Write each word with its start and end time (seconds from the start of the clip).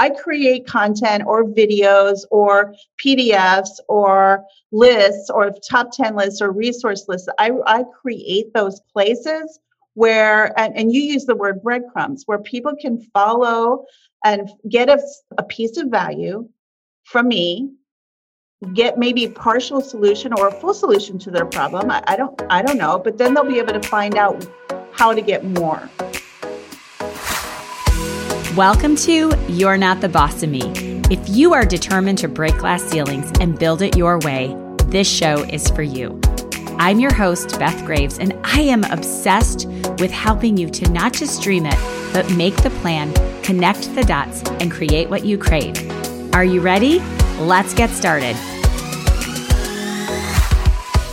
I 0.00 0.08
create 0.08 0.66
content 0.66 1.24
or 1.26 1.44
videos 1.44 2.20
or 2.30 2.74
PDFs 3.04 3.80
or 3.86 4.44
lists 4.72 5.28
or 5.28 5.50
top 5.68 5.90
10 5.92 6.16
lists 6.16 6.40
or 6.40 6.50
resource 6.52 7.04
lists. 7.06 7.28
I, 7.38 7.50
I 7.66 7.84
create 8.00 8.54
those 8.54 8.80
places 8.92 9.60
where, 9.92 10.58
and, 10.58 10.74
and 10.74 10.90
you 10.90 11.02
use 11.02 11.26
the 11.26 11.36
word 11.36 11.62
breadcrumbs, 11.62 12.22
where 12.24 12.38
people 12.38 12.72
can 12.80 12.98
follow 13.12 13.84
and 14.24 14.48
get 14.70 14.88
a, 14.88 14.98
a 15.36 15.42
piece 15.42 15.76
of 15.76 15.88
value 15.88 16.48
from 17.04 17.28
me 17.28 17.70
get 18.74 18.98
maybe 18.98 19.24
a 19.24 19.30
partial 19.30 19.80
solution 19.80 20.34
or 20.34 20.48
a 20.48 20.52
full 20.52 20.74
solution 20.74 21.18
to 21.18 21.30
their 21.30 21.46
problem 21.46 21.90
I, 21.90 22.02
I, 22.06 22.16
don't 22.16 22.42
i 22.50 22.60
don't 22.60 22.76
know 22.76 22.98
but 22.98 23.16
then 23.16 23.32
they'll 23.32 23.42
be 23.42 23.58
able 23.58 23.72
to 23.72 23.88
find 23.88 24.16
out 24.16 24.46
how 24.92 25.14
to 25.14 25.22
get 25.22 25.44
more 25.44 25.88
welcome 28.56 28.96
to 28.96 29.32
you're 29.48 29.76
not 29.76 30.00
the 30.00 30.08
boss 30.08 30.42
of 30.42 30.50
me. 30.50 30.60
If 31.08 31.28
you 31.28 31.54
are 31.54 31.64
determined 31.64 32.18
to 32.18 32.26
break 32.26 32.58
glass 32.58 32.82
ceilings 32.82 33.30
and 33.38 33.56
build 33.56 33.80
it 33.80 33.96
your 33.96 34.18
way 34.18 34.56
this 34.86 35.08
show 35.08 35.44
is 35.44 35.68
for 35.68 35.82
you. 35.82 36.20
I'm 36.76 36.98
your 36.98 37.14
host 37.14 37.60
beth 37.60 37.86
graves 37.86 38.18
and 38.18 38.34
i 38.42 38.60
am 38.60 38.82
obsessed 38.84 39.68
with 40.00 40.10
helping 40.10 40.56
you 40.56 40.68
to 40.68 40.90
not 40.90 41.12
just 41.12 41.42
dream 41.42 41.64
it 41.64 41.78
but 42.12 42.28
make 42.32 42.56
the 42.56 42.70
plan 42.80 43.12
connect 43.44 43.94
the 43.94 44.02
dots 44.02 44.42
and 44.58 44.72
create 44.72 45.08
what 45.08 45.24
you 45.24 45.38
crave. 45.38 45.76
Are 46.34 46.44
you 46.44 46.60
ready? 46.60 46.98
Let's 47.38 47.72
get 47.72 47.90
started. 47.90 48.34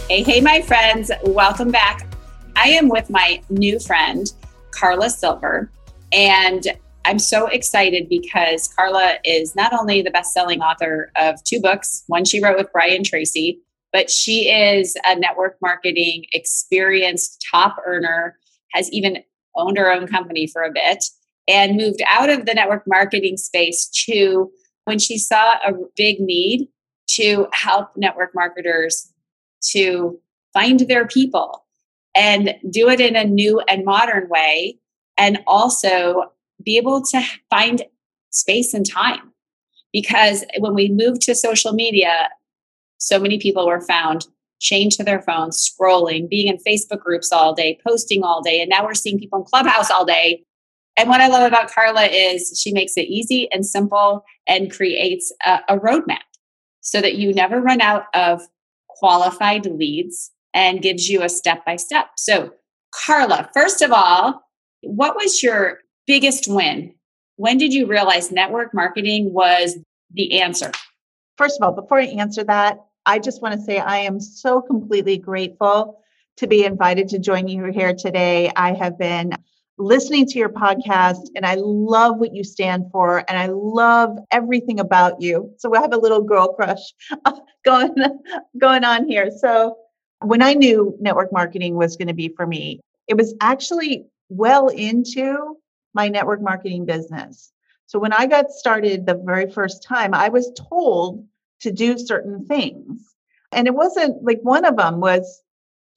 Hey, 0.10 0.24
hey, 0.24 0.42
my 0.42 0.62
friends, 0.62 1.12
welcome 1.24 1.70
back. 1.70 2.08
I 2.56 2.70
am 2.70 2.90
with 2.90 3.12
my 3.12 3.44
new 3.52 3.80
friend, 3.80 4.34
Karla 4.72 5.12
Silver, 5.12 5.70
and 6.12 6.66
I'm 7.08 7.20
so 7.20 7.48
excited 7.48 8.10
because 8.10 8.68
Karla 8.68 9.14
is 9.24 9.56
not 9.56 9.72
only 9.72 10.02
the 10.02 10.12
best 10.12 10.34
selling 10.34 10.60
author 10.60 11.10
of 11.16 11.42
two 11.46 11.62
books, 11.62 12.04
one 12.08 12.26
she 12.26 12.44
wrote 12.44 12.58
with 12.58 12.72
Brian 12.74 13.02
Tracy, 13.02 13.62
but 13.94 14.12
she 14.12 14.50
is 14.52 14.98
a 15.06 15.18
network 15.18 15.56
marketing 15.62 16.26
experienced 16.34 17.46
top 17.50 17.78
earner, 17.86 18.38
has 18.74 18.92
even 18.92 19.24
owned 19.56 19.78
her 19.78 19.90
own 19.90 20.06
company 20.06 20.48
for 20.48 20.64
a 20.64 20.72
bit, 20.72 21.06
and 21.48 21.78
moved 21.78 22.02
out 22.10 22.30
of 22.30 22.46
the 22.46 22.54
network 22.54 22.84
marketing 22.86 23.38
space 23.38 23.88
to 23.88 24.52
when 24.84 25.00
she 25.00 25.18
saw 25.18 25.54
a 25.66 25.72
big 25.96 26.20
need 26.20 26.68
to 27.12 27.48
help 27.54 27.88
network 27.96 28.36
marketers 28.36 29.14
to 29.62 30.20
find 30.54 30.82
their 30.82 31.08
people 31.08 31.66
and 32.14 32.54
do 32.70 32.90
it 32.90 33.00
in 33.00 33.16
a 33.16 33.24
new 33.24 33.62
and 33.62 33.86
modern 33.86 34.28
way 34.28 34.78
and 35.18 35.40
also 35.48 36.34
be 36.64 36.78
able 36.78 37.02
to 37.02 37.22
find 37.50 37.84
space 38.30 38.74
and 38.74 38.90
time 38.90 39.32
because 39.94 40.44
when 40.60 40.74
we 40.74 40.90
moved 40.90 41.22
to 41.22 41.34
social 41.36 41.74
media 41.74 42.30
so 43.00 43.20
many 43.20 43.40
people 43.40 43.68
were 43.68 43.82
found 43.82 44.28
chained 44.60 44.92
to 44.92 45.04
their 45.04 45.22
phones 45.22 45.70
scrolling 45.70 46.30
being 46.30 46.48
in 46.48 46.58
facebook 46.58 47.00
groups 47.00 47.32
all 47.32 47.54
day 47.54 47.80
posting 47.86 48.24
all 48.24 48.42
day 48.42 48.60
and 48.62 48.70
now 48.70 48.84
we're 48.84 48.94
seeing 48.94 49.20
people 49.20 49.40
in 49.40 49.46
clubhouse 49.46 49.90
all 49.90 50.06
day 50.06 50.44
and 50.98 51.10
what 51.10 51.22
i 51.22 51.28
love 51.28 51.46
about 51.46 51.72
karla 51.72 52.06
is 52.06 52.60
she 52.60 52.74
makes 52.74 52.98
it 52.98 53.08
easy 53.08 53.50
and 53.52 53.66
simple 53.66 54.24
and 54.48 54.72
creates 54.72 55.34
a, 55.46 55.60
a 55.70 55.78
roadmap 55.80 56.18
so 56.82 57.02
that 57.02 57.16
you 57.16 57.34
never 57.34 57.62
run 57.62 57.82
out 57.82 58.06
of 58.14 58.42
qualified 58.88 59.66
leads 59.66 60.32
and 60.54 60.82
gives 60.82 61.10
you 61.10 61.22
a 61.22 61.30
step 61.30 61.66
by 61.66 61.76
step. 61.76 62.08
So, 62.18 62.52
Karla, 62.92 63.50
first 63.54 63.82
of 63.82 63.92
all, 63.92 64.42
what 64.82 65.16
was 65.16 65.44
your 65.44 65.80
biggest 66.08 66.48
win? 66.48 66.94
When 67.36 67.58
did 67.58 67.74
you 67.74 67.86
realize 67.86 68.32
network 68.32 68.74
marketing 68.74 69.32
was 69.34 69.78
the 70.14 70.42
answer? 70.42 70.72
First 71.38 71.60
of 71.62 71.66
all, 71.66 71.80
before 71.80 72.00
I 72.00 72.06
answer 72.06 72.44
that, 72.46 72.80
I 73.06 73.20
just 73.20 73.42
want 73.42 73.54
to 73.54 73.62
say 73.62 73.78
I 73.78 73.98
am 73.98 74.20
so 74.20 74.62
completely 74.62 75.18
grateful 75.18 76.02
to 76.38 76.48
be 76.48 76.66
invited 76.66 77.08
to 77.10 77.20
join 77.20 77.48
you 77.48 77.66
here 77.66 77.94
today. 77.94 78.52
I 78.56 78.74
have 78.74 78.98
been 78.98 79.34
listening 79.78 80.26
to 80.26 80.40
your 80.40 80.50
podcast 80.50 81.30
and 81.36 81.46
I 81.46 81.56
love 81.56 82.18
what 82.18 82.34
you 82.34 82.44
stand 82.44 82.86
for 82.92 83.24
and 83.28 83.38
I 83.38 83.48
love 83.48 84.18
everything 84.32 84.80
about 84.80 85.22
you. 85.22 85.54
So 85.58 85.76
I 85.76 85.82
have 85.82 85.94
a 85.94 85.98
little 85.98 86.24
girl 86.24 86.54
crush 86.54 86.82
going 87.66 87.96
going 88.60 88.84
on 88.84 89.08
here. 89.08 89.30
So 89.40 89.78
when 90.24 90.42
I 90.42 90.54
knew 90.54 90.98
network 91.00 91.32
marketing 91.32 91.76
was 91.76 91.96
going 91.96 92.08
to 92.08 92.14
be 92.14 92.34
for 92.36 92.48
me, 92.48 92.80
it 93.08 93.16
was 93.16 93.36
actually 93.42 94.06
well 94.30 94.68
into 94.70 95.57
my 95.98 96.08
network 96.08 96.42
marketing 96.42 96.86
business. 96.86 97.52
So 97.88 98.00
when 98.00 98.14
I 98.14 98.28
got 98.28 98.52
started 98.52 99.06
the 99.06 99.16
very 99.16 99.50
first 99.52 99.84
time, 99.84 100.14
I 100.14 100.30
was 100.30 100.52
told 100.70 101.26
to 101.62 101.72
do 101.72 101.98
certain 101.98 102.46
things. 102.46 103.02
And 103.52 103.68
it 103.68 103.74
wasn't 103.74 104.24
like 104.24 104.40
one 104.44 104.64
of 104.64 104.78
them 104.78 105.00
was 105.00 105.42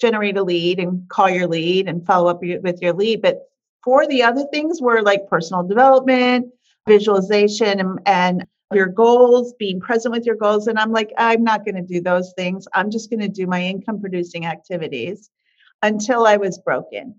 generate 0.01 0.39
a 0.39 0.43
lead 0.43 0.79
and 0.79 1.07
call 1.11 1.29
your 1.29 1.47
lead 1.47 1.87
and 1.89 2.07
follow 2.07 2.31
up 2.31 2.41
with 2.41 2.81
your 2.81 2.95
lead, 2.95 3.21
but 3.21 3.43
four 3.85 4.05
of 4.05 4.09
the 4.09 4.23
other 4.23 4.47
things 4.53 4.81
were 4.81 5.03
like 5.03 5.29
personal 5.29 5.63
development, 5.63 6.47
visualization, 6.89 7.81
and, 7.81 7.99
and 8.07 8.47
your 8.73 8.87
goals, 8.87 9.53
being 9.59 9.81
present 9.81 10.15
with 10.15 10.25
your 10.25 10.37
goals. 10.37 10.69
And 10.69 10.79
I'm 10.79 10.93
like, 10.93 11.13
I'm 11.19 11.45
not 11.45 11.65
going 11.65 11.75
to 11.75 11.83
do 11.83 12.01
those 12.01 12.33
things. 12.37 12.67
I'm 12.73 12.91
just 12.91 13.11
going 13.11 13.21
to 13.21 13.29
do 13.29 13.47
my 13.47 13.63
income 13.63 14.01
producing 14.01 14.47
activities 14.47 15.29
until 15.83 16.27
I 16.27 16.37
was 16.37 16.59
broken. 16.59 17.17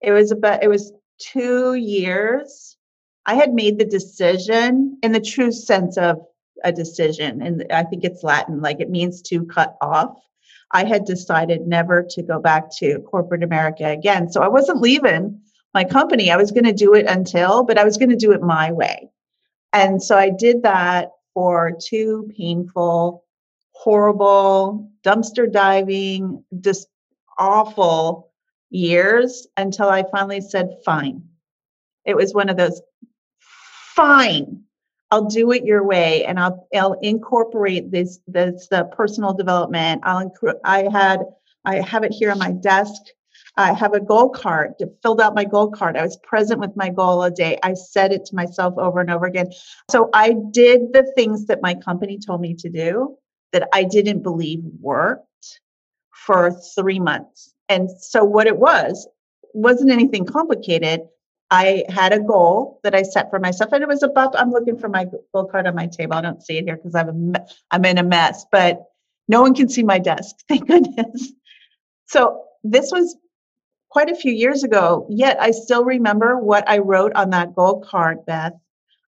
It 0.00 0.12
was 0.12 0.30
about, 0.30 0.62
it 0.62 0.68
was 0.68 0.92
two 1.32 1.74
years. 1.74 2.76
I 3.26 3.34
had 3.34 3.54
made 3.54 3.78
the 3.78 3.84
decision 3.84 4.98
in 5.02 5.12
the 5.12 5.20
true 5.20 5.52
sense 5.52 5.96
of 5.96 6.20
a 6.64 6.72
decision. 6.72 7.42
And 7.42 7.66
I 7.70 7.84
think 7.84 8.04
it's 8.04 8.22
Latin, 8.22 8.60
like 8.60 8.80
it 8.80 8.90
means 8.90 9.22
to 9.22 9.44
cut 9.44 9.76
off. 9.80 10.16
I 10.72 10.84
had 10.84 11.04
decided 11.04 11.66
never 11.66 12.02
to 12.10 12.22
go 12.22 12.40
back 12.40 12.70
to 12.78 13.00
corporate 13.00 13.42
America 13.42 13.86
again. 13.86 14.30
So 14.30 14.42
I 14.42 14.48
wasn't 14.48 14.80
leaving 14.80 15.40
my 15.74 15.84
company. 15.84 16.30
I 16.30 16.36
was 16.36 16.50
going 16.50 16.64
to 16.64 16.72
do 16.72 16.94
it 16.94 17.06
until, 17.06 17.64
but 17.64 17.78
I 17.78 17.84
was 17.84 17.98
going 17.98 18.10
to 18.10 18.16
do 18.16 18.32
it 18.32 18.42
my 18.42 18.72
way. 18.72 19.10
And 19.72 20.02
so 20.02 20.16
I 20.16 20.30
did 20.30 20.62
that 20.62 21.10
for 21.34 21.72
two 21.80 22.30
painful, 22.36 23.24
horrible, 23.72 24.90
dumpster 25.04 25.50
diving, 25.50 26.44
just 26.60 26.88
awful 27.38 28.31
years 28.72 29.46
until 29.56 29.88
I 29.88 30.04
finally 30.10 30.40
said, 30.40 30.76
fine. 30.84 31.22
It 32.04 32.16
was 32.16 32.34
one 32.34 32.48
of 32.48 32.56
those, 32.56 32.80
fine. 33.94 34.64
I'll 35.10 35.26
do 35.26 35.52
it 35.52 35.64
your 35.64 35.84
way, 35.84 36.24
and 36.24 36.40
I'll 36.40 36.66
I'll 36.74 36.94
incorporate 37.02 37.90
this 37.90 38.18
this 38.26 38.66
the 38.68 38.84
personal 38.84 39.34
development. 39.34 40.00
I'll 40.04 40.32
I 40.64 40.88
had 40.90 41.20
I 41.66 41.80
have 41.80 42.02
it 42.02 42.12
here 42.12 42.30
on 42.30 42.38
my 42.38 42.50
desk 42.50 43.02
I 43.56 43.72
have 43.74 43.92
a 43.92 44.00
goal 44.00 44.30
card, 44.30 44.74
filled 45.02 45.20
out 45.20 45.34
my 45.34 45.44
goal 45.44 45.70
card. 45.70 45.96
I 45.96 46.02
was 46.02 46.16
present 46.18 46.60
with 46.60 46.74
my 46.74 46.88
goal 46.88 47.22
a 47.22 47.30
day. 47.30 47.58
I 47.62 47.74
said 47.74 48.12
it 48.12 48.24
to 48.26 48.34
myself 48.34 48.74
over 48.78 49.00
and 49.00 49.10
over 49.10 49.26
again. 49.26 49.50
So 49.90 50.08
I 50.14 50.34
did 50.52 50.92
the 50.92 51.10
things 51.14 51.46
that 51.46 51.62
my 51.62 51.74
company 51.74 52.18
told 52.18 52.40
me 52.40 52.54
to 52.54 52.70
do 52.70 53.16
that 53.52 53.68
I 53.72 53.84
didn't 53.84 54.22
believe 54.22 54.60
worked 54.80 55.26
for 56.10 56.50
three 56.74 56.98
months. 56.98 57.51
And 57.72 57.90
so 57.90 58.22
what 58.22 58.46
it 58.46 58.58
was 58.58 59.08
wasn't 59.54 59.90
anything 59.90 60.26
complicated. 60.26 61.00
I 61.50 61.84
had 61.88 62.12
a 62.12 62.20
goal 62.20 62.80
that 62.82 62.94
I 62.94 63.02
set 63.02 63.30
for 63.30 63.38
myself, 63.38 63.72
and 63.72 63.82
it 63.82 63.88
was 63.88 64.02
above. 64.02 64.30
I'm 64.34 64.50
looking 64.50 64.78
for 64.78 64.88
my 64.88 65.06
goal 65.32 65.46
card 65.46 65.66
on 65.66 65.74
my 65.74 65.86
table. 65.86 66.14
I 66.14 66.20
don't 66.20 66.42
see 66.42 66.58
it 66.58 66.64
here 66.64 66.76
because 66.76 66.94
I'm 66.94 67.34
I'm 67.70 67.84
in 67.84 67.98
a 67.98 68.02
mess, 68.02 68.44
but 68.52 68.84
no 69.28 69.40
one 69.40 69.54
can 69.54 69.68
see 69.68 69.82
my 69.82 69.98
desk. 69.98 70.36
Thank 70.48 70.66
goodness. 70.66 71.32
So 72.06 72.44
this 72.62 72.90
was 72.92 73.16
quite 73.90 74.10
a 74.10 74.16
few 74.16 74.32
years 74.32 74.64
ago, 74.64 75.06
yet 75.10 75.40
I 75.40 75.50
still 75.50 75.84
remember 75.84 76.38
what 76.38 76.68
I 76.68 76.78
wrote 76.78 77.12
on 77.14 77.30
that 77.30 77.54
gold 77.54 77.86
card, 77.86 78.24
Beth. 78.26 78.54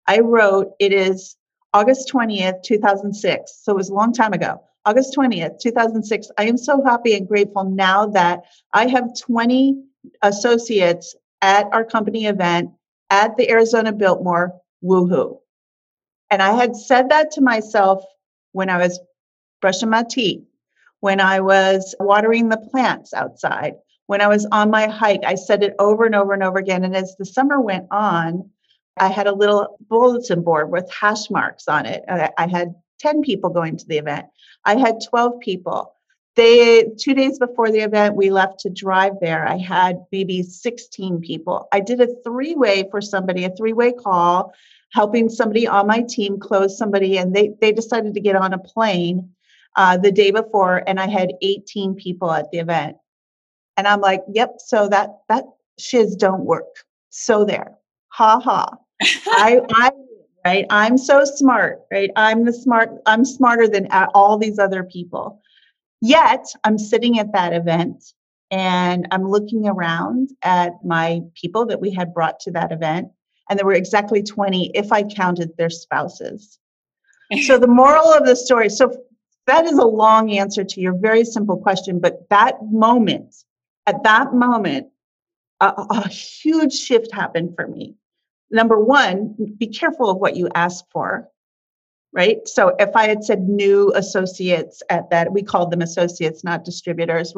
I 0.08 0.20
wrote, 0.20 0.72
it 0.80 0.92
is 0.92 1.38
August 1.74 2.12
20th, 2.14 2.64
2006. 2.64 3.60
So 3.64 3.72
it 3.72 3.76
was 3.76 3.90
a 3.90 3.94
long 3.94 4.14
time 4.14 4.34
ago. 4.34 4.62
August 4.86 5.16
20th, 5.18 5.60
2006. 5.60 6.30
I 6.38 6.46
am 6.46 6.58
so 6.58 6.84
happy 6.84 7.16
and 7.16 7.28
grateful 7.28 7.64
now 7.64 8.08
that 8.08 8.42
I 8.74 8.88
have 8.88 9.18
20 9.20 9.82
associates 10.22 11.16
at 11.42 11.68
our 11.72 11.86
company 11.86 12.26
event 12.26 12.72
at 13.10 13.38
the 13.38 13.50
Arizona 13.50 13.94
Biltmore. 13.94 14.60
Woohoo. 14.84 15.40
And 16.30 16.42
I 16.42 16.54
had 16.54 16.76
said 16.76 17.10
that 17.10 17.32
to 17.32 17.42
myself 17.42 18.04
when 18.52 18.70
I 18.70 18.78
was 18.78 19.00
brushing 19.62 19.90
my 19.90 20.04
teeth, 20.04 20.44
when 21.00 21.22
I 21.22 21.40
was 21.40 21.96
watering 22.00 22.50
the 22.50 22.58
plants 22.58 23.14
outside, 23.14 23.76
when 24.08 24.20
I 24.20 24.28
was 24.28 24.46
on 24.52 24.70
my 24.70 24.88
hike, 24.88 25.24
I 25.26 25.36
said 25.36 25.64
it 25.64 25.76
over 25.80 26.06
and 26.06 26.16
over 26.16 26.34
and 26.34 26.44
over 26.44 26.58
again. 26.60 26.84
And 26.84 26.96
as 26.96 27.16
the 27.18 27.26
summer 27.26 27.62
went 27.62 27.88
on, 27.92 28.50
I 28.98 29.08
had 29.08 29.28
a 29.28 29.34
little 29.34 29.78
bulletin 29.90 30.44
board 30.44 30.70
with 30.70 30.92
hash 30.92 31.30
marks 31.30 31.68
on 31.68 31.86
it. 31.86 32.04
I 32.08 32.48
had 32.48 32.76
10 33.04 33.22
people 33.22 33.50
going 33.50 33.78
to 33.78 33.86
the 33.86 33.98
event. 33.98 34.26
I 34.66 34.78
had 34.78 35.04
12 35.08 35.40
people. 35.42 35.94
They 36.36 36.86
two 36.98 37.14
days 37.14 37.38
before 37.38 37.70
the 37.70 37.82
event, 37.82 38.16
we 38.16 38.32
left 38.32 38.62
to 38.62 38.70
drive 38.70 39.14
there. 39.22 39.48
I 39.48 39.58
had 39.58 40.04
maybe 40.12 40.42
16 40.42 41.22
people. 41.22 41.68
I 41.72 41.80
did 41.80 42.02
a 42.02 42.08
three-way 42.24 42.88
for 42.90 43.02
somebody, 43.02 43.44
a 43.46 43.56
three-way 43.56 43.92
call, 43.92 44.54
helping 44.94 45.30
somebody 45.30 45.68
on 45.68 45.86
my 45.86 46.02
team 46.02 46.40
close 46.40 46.76
somebody, 46.76 47.18
and 47.18 47.36
they 47.36 47.54
they 47.62 47.72
decided 47.72 48.16
to 48.16 48.20
get 48.20 48.36
on 48.36 48.54
a 48.54 48.58
plane 48.58 49.30
uh, 49.76 49.98
the 49.98 50.12
day 50.12 50.32
before, 50.32 50.82
and 50.88 51.00
I 51.00 51.08
had 51.08 51.34
18 51.44 51.94
people 51.96 52.32
at 52.32 52.50
the 52.52 52.60
event, 52.60 52.98
and 53.78 53.88
I'm 53.88 54.02
like, 54.02 54.24
"Yep, 54.34 54.56
so 54.58 54.88
that 54.90 55.10
that 55.30 55.46
shiz 55.78 56.16
don't 56.16 56.46
work." 56.46 56.86
So 57.12 57.46
there, 57.46 57.78
ha 58.08 58.40
ha. 58.40 58.70
I 59.28 59.62
I 59.70 59.92
right. 60.46 60.66
I'm 60.70 60.98
so 60.98 61.24
smart, 61.26 61.82
right? 61.92 62.12
I'm 62.16 62.46
the 62.46 62.54
smart. 62.54 62.90
I'm 63.06 63.26
smarter 63.26 63.68
than 63.68 63.88
all 64.14 64.38
these 64.38 64.60
other 64.60 64.84
people. 64.84 65.42
Yet 66.02 66.46
I'm 66.64 66.78
sitting 66.78 67.20
at 67.20 67.32
that 67.34 67.54
event 67.54 68.04
and 68.52 69.08
I'm 69.12 69.28
looking 69.28 69.68
around 69.68 70.30
at 70.44 70.74
my 70.86 71.22
people 71.34 71.66
that 71.66 71.82
we 71.82 71.92
had 71.92 72.14
brought 72.14 72.40
to 72.42 72.52
that 72.52 72.72
event, 72.72 73.08
and 73.50 73.58
there 73.58 73.66
were 73.66 73.74
exactly 73.74 74.22
20 74.22 74.72
if 74.76 74.92
I 74.92 75.04
counted 75.04 75.58
their 75.58 75.72
spouses. 75.72 76.60
so 77.48 77.58
the 77.58 77.68
moral 77.68 78.14
of 78.14 78.26
the 78.26 78.36
story, 78.36 78.70
so 78.70 78.96
that 79.48 79.66
is 79.66 79.80
a 79.80 79.86
long 79.86 80.32
answer 80.38 80.64
to 80.64 80.82
your 80.82 80.94
very 80.94 81.26
simple 81.26 81.58
question, 81.58 82.00
but 82.00 82.30
that 82.30 82.58
moment, 82.64 83.34
at 83.88 84.04
that 84.04 84.34
moment, 84.34 84.88
a, 85.60 85.74
a 85.90 86.08
huge 86.08 86.74
shift 86.74 87.12
happened 87.12 87.56
for 87.56 87.68
me. 87.68 87.96
Number 88.54 88.80
one, 88.80 89.36
be 89.58 89.68
careful 89.68 90.10
of 90.10 90.18
what 90.18 90.38
you 90.38 90.48
ask 90.56 90.86
for 90.92 91.30
right? 92.14 92.48
So 92.48 92.76
if 92.80 92.96
I 92.96 93.08
had 93.08 93.24
said 93.24 93.50
new 93.50 93.92
associates 93.96 94.82
at 94.90 95.10
that, 95.10 95.34
we 95.34 95.42
called 95.42 95.72
them 95.72 95.82
associates, 95.82 96.44
not 96.44 96.64
distributors. 96.64 97.34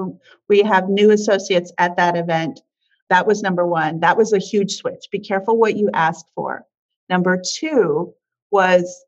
We 0.49 0.61
have 0.63 0.89
new 0.89 1.11
associates 1.11 1.71
at 1.77 1.95
that 1.95 2.17
event. 2.17 2.59
That 3.09 3.25
was 3.25 3.41
number 3.41 3.65
one. 3.65 4.01
That 4.01 4.17
was 4.17 4.33
a 4.33 4.37
huge 4.37 4.75
switch. 4.75 5.07
Be 5.11 5.19
careful 5.19 5.57
what 5.57 5.77
you 5.77 5.89
ask 5.93 6.25
for. 6.35 6.65
Number 7.09 7.41
two 7.41 8.13
was, 8.51 9.05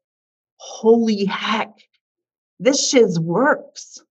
holy 0.55 1.25
heck, 1.25 1.73
this 2.59 2.89
shiz 2.89 3.19
works, 3.19 4.01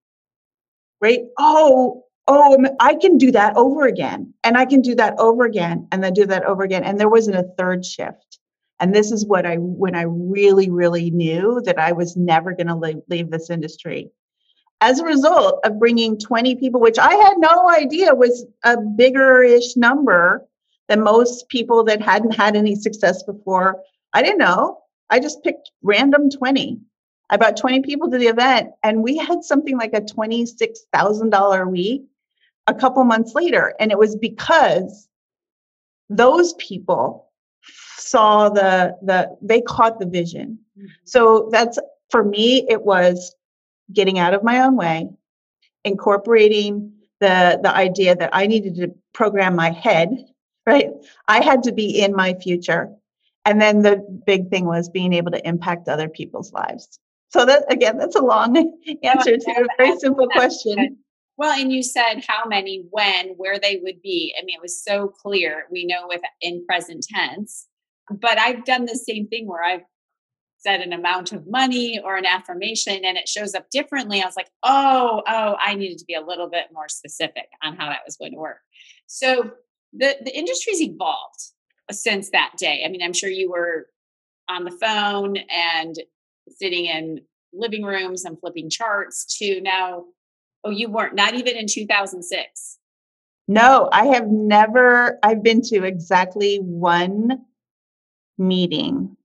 right? 1.01 1.21
Oh, 1.39 2.03
oh, 2.27 2.65
I 2.79 2.95
can 2.95 3.17
do 3.17 3.31
that 3.31 3.55
over 3.55 3.87
again. 3.87 4.33
And 4.43 4.57
I 4.57 4.65
can 4.65 4.81
do 4.81 4.95
that 4.95 5.15
over 5.17 5.45
again 5.45 5.87
and 5.91 6.03
then 6.03 6.13
do 6.13 6.25
that 6.25 6.43
over 6.43 6.63
again. 6.63 6.83
And 6.83 6.99
there 6.99 7.09
wasn't 7.09 7.37
a 7.37 7.47
third 7.57 7.85
shift. 7.85 8.39
And 8.79 8.93
this 8.93 9.11
is 9.11 9.25
what 9.25 9.45
I, 9.45 9.55
when 9.55 9.95
I 9.95 10.03
really, 10.03 10.69
really 10.69 11.09
knew 11.09 11.61
that 11.65 11.79
I 11.79 11.93
was 11.93 12.15
never 12.15 12.53
going 12.53 12.67
to 12.67 12.75
leave, 12.75 13.01
leave 13.09 13.31
this 13.31 13.49
industry. 13.49 14.11
As 14.81 14.99
a 14.99 15.05
result 15.05 15.59
of 15.63 15.79
bringing 15.79 16.19
20 16.19 16.55
people, 16.55 16.79
which 16.79 16.99
I 16.99 17.15
had 17.15 17.37
no 17.37 17.69
idea 17.69 18.13
was 18.13 18.45
a 18.63 18.77
bigger 18.79 19.41
ish 19.41 19.75
number 19.75 20.45
than 20.87 21.03
most 21.03 21.49
people 21.49 21.83
that 21.85 22.01
hadn't 22.01 22.35
had 22.35 22.55
any 22.55 22.75
success 22.75 23.23
before. 23.23 23.81
I 24.13 24.21
didn't 24.21 24.37
know. 24.37 24.79
I 25.09 25.19
just 25.19 25.43
picked 25.43 25.71
random 25.81 26.29
20. 26.29 26.79
I 27.29 27.37
brought 27.37 27.57
20 27.57 27.81
people 27.81 28.09
to 28.11 28.17
the 28.17 28.27
event 28.27 28.69
and 28.83 29.03
we 29.03 29.17
had 29.17 29.43
something 29.43 29.77
like 29.77 29.93
a 29.93 30.01
$26,000 30.01 31.71
week 31.71 32.05
a 32.67 32.73
couple 32.73 33.03
months 33.03 33.33
later. 33.33 33.73
And 33.79 33.91
it 33.91 33.97
was 33.97 34.15
because 34.15 35.07
those 36.09 36.53
people 36.53 37.27
saw 37.97 38.49
the 38.49 38.95
the 39.01 39.35
they 39.41 39.61
caught 39.61 39.99
the 39.99 40.05
vision. 40.05 40.59
Mm-hmm. 40.77 40.87
So 41.05 41.49
that's 41.51 41.79
for 42.09 42.23
me 42.23 42.65
it 42.69 42.83
was 42.83 43.35
getting 43.93 44.19
out 44.19 44.33
of 44.33 44.43
my 44.43 44.61
own 44.61 44.75
way, 44.75 45.09
incorporating 45.83 46.93
the 47.19 47.59
the 47.61 47.73
idea 47.73 48.15
that 48.15 48.29
I 48.33 48.47
needed 48.47 48.75
to 48.75 48.93
program 49.13 49.55
my 49.55 49.71
head, 49.71 50.09
right? 50.65 50.89
I 51.27 51.41
had 51.41 51.63
to 51.63 51.71
be 51.71 52.01
in 52.01 52.15
my 52.15 52.33
future. 52.35 52.93
And 53.45 53.61
then 53.61 53.81
the 53.81 54.05
big 54.25 54.49
thing 54.49 54.65
was 54.65 54.89
being 54.89 55.13
able 55.13 55.31
to 55.31 55.47
impact 55.47 55.87
other 55.87 56.09
people's 56.09 56.51
lives. 56.51 56.99
So 57.29 57.45
that 57.45 57.63
again, 57.71 57.97
that's 57.97 58.15
a 58.15 58.21
long 58.21 58.57
answer 59.03 59.37
to 59.37 59.51
a 59.51 59.67
very 59.77 59.97
simple 59.99 60.27
question. 60.27 60.97
Well, 61.37 61.57
and 61.57 61.71
you 61.71 61.83
said 61.83 62.23
how 62.27 62.45
many, 62.47 62.85
when, 62.89 63.29
where 63.37 63.59
they 63.59 63.79
would 63.83 64.01
be. 64.01 64.33
I 64.39 64.43
mean, 64.43 64.55
it 64.55 64.61
was 64.61 64.83
so 64.83 65.07
clear. 65.07 65.65
We 65.71 65.85
know 65.85 66.07
with 66.07 66.21
in 66.41 66.65
present 66.65 67.05
tense. 67.07 67.67
But 68.09 68.39
I've 68.39 68.65
done 68.65 68.85
the 68.85 68.95
same 68.95 69.27
thing 69.27 69.47
where 69.47 69.63
I've 69.63 69.83
said 70.57 70.81
an 70.81 70.93
amount 70.93 71.33
of 71.33 71.45
money 71.47 71.99
or 72.03 72.17
an 72.17 72.25
affirmation 72.25 73.05
and 73.05 73.17
it 73.17 73.29
shows 73.29 73.53
up 73.53 73.69
differently. 73.69 74.21
I 74.21 74.25
was 74.25 74.35
like, 74.35 74.49
oh, 74.63 75.21
oh, 75.27 75.55
I 75.61 75.75
needed 75.75 75.99
to 75.99 76.05
be 76.05 76.15
a 76.15 76.25
little 76.25 76.49
bit 76.49 76.65
more 76.73 76.89
specific 76.89 77.47
on 77.63 77.75
how 77.75 77.87
that 77.89 78.01
was 78.05 78.17
going 78.17 78.31
to 78.31 78.39
work. 78.39 78.59
So 79.05 79.51
the, 79.93 80.15
the 80.23 80.35
industry's 80.35 80.81
evolved 80.81 81.41
since 81.91 82.31
that 82.31 82.53
day. 82.57 82.83
I 82.85 82.89
mean, 82.89 83.03
I'm 83.03 83.13
sure 83.13 83.29
you 83.29 83.51
were 83.51 83.87
on 84.49 84.63
the 84.63 84.71
phone 84.71 85.37
and 85.37 85.95
sitting 86.49 86.85
in 86.85 87.21
living 87.53 87.83
rooms 87.83 88.25
and 88.25 88.39
flipping 88.39 88.69
charts 88.69 89.37
to 89.37 89.61
now, 89.61 90.05
oh, 90.67 90.71
you 90.71 90.89
weren't, 90.89 91.15
not 91.15 91.33
even 91.33 91.55
in 91.55 91.65
2006. 91.67 92.77
No, 93.47 93.89
I 93.93 94.05
have 94.07 94.27
never, 94.27 95.17
I've 95.23 95.41
been 95.41 95.61
to 95.63 95.83
exactly 95.83 96.57
one 96.57 97.45
meeting 98.37 99.15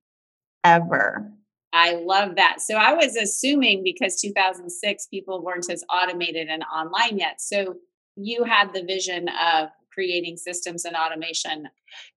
ever. 0.62 1.28
I 1.72 1.94
love 1.94 2.36
that. 2.36 2.60
So 2.60 2.76
I 2.76 2.92
was 2.92 3.16
assuming 3.16 3.82
because 3.82 4.20
2006 4.20 5.06
people 5.06 5.42
weren't 5.42 5.70
as 5.70 5.82
automated 5.92 6.48
and 6.48 6.62
online 6.72 7.18
yet. 7.18 7.40
So 7.40 7.76
you 8.16 8.44
had 8.44 8.72
the 8.72 8.84
vision 8.84 9.28
of 9.28 9.70
creating 9.92 10.36
systems 10.36 10.84
and 10.84 10.94
automation. 10.94 11.68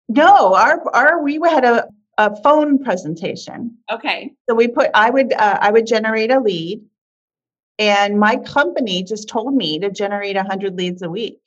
No, 0.09 0.55
our 0.55 0.83
our 0.95 1.23
we 1.23 1.39
had 1.45 1.65
a 1.65 1.89
a 2.19 2.35
phone 2.43 2.83
presentation. 2.83 3.77
Okay. 3.91 4.33
So 4.49 4.55
we 4.55 4.69
put 4.69 4.91
I 4.93 5.11
would 5.11 5.33
uh, 5.33 5.59
I 5.61 5.71
would 5.71 5.87
generate 5.87 6.31
a 6.31 6.41
lead 6.41 6.83
and 7.79 8.19
my 8.19 8.37
company 8.37 9.03
just 9.03 9.29
told 9.29 9.55
me 9.55 9.79
to 9.81 9.91
generate 9.91 10.37
100 10.37 10.77
leads 10.77 11.03
a 11.03 11.11
week. 11.11 11.41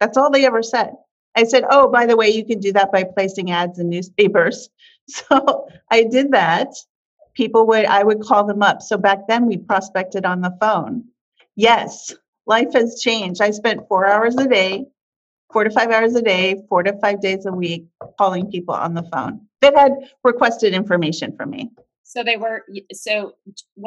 That's 0.00 0.16
all 0.16 0.30
they 0.30 0.46
ever 0.46 0.62
said. 0.62 0.94
I 1.34 1.44
said, 1.44 1.64
"Oh, 1.70 1.88
by 1.88 2.06
the 2.06 2.16
way, 2.16 2.30
you 2.30 2.44
can 2.44 2.60
do 2.60 2.72
that 2.72 2.92
by 2.92 3.04
placing 3.04 3.50
ads 3.50 3.78
in 3.78 3.88
newspapers." 3.88 4.68
So 5.08 5.66
I 5.90 6.04
did 6.04 6.30
that. 6.30 6.68
People 7.34 7.66
would, 7.66 7.86
I 7.86 8.04
would 8.04 8.22
call 8.22 8.46
them 8.46 8.62
up. 8.62 8.82
So 8.82 8.96
back 8.96 9.26
then 9.26 9.46
we 9.46 9.56
prospected 9.56 10.24
on 10.24 10.42
the 10.42 10.56
phone. 10.60 11.04
Yes, 11.56 12.14
life 12.46 12.72
has 12.74 13.00
changed. 13.00 13.42
I 13.42 13.50
spent 13.50 13.88
four 13.88 14.06
hours 14.06 14.36
a 14.36 14.46
day, 14.46 14.86
four 15.52 15.64
to 15.64 15.70
five 15.70 15.90
hours 15.90 16.14
a 16.14 16.22
day, 16.22 16.62
four 16.68 16.84
to 16.84 16.96
five 17.00 17.20
days 17.20 17.46
a 17.46 17.52
week 17.52 17.86
calling 18.16 18.48
people 18.48 18.74
on 18.74 18.94
the 18.94 19.02
phone 19.02 19.40
that 19.60 19.76
had 19.76 19.92
requested 20.24 20.72
information 20.72 21.36
from 21.36 21.50
me. 21.50 21.70
So 22.12 22.22
they 22.22 22.36
were, 22.36 22.64
so 22.92 23.32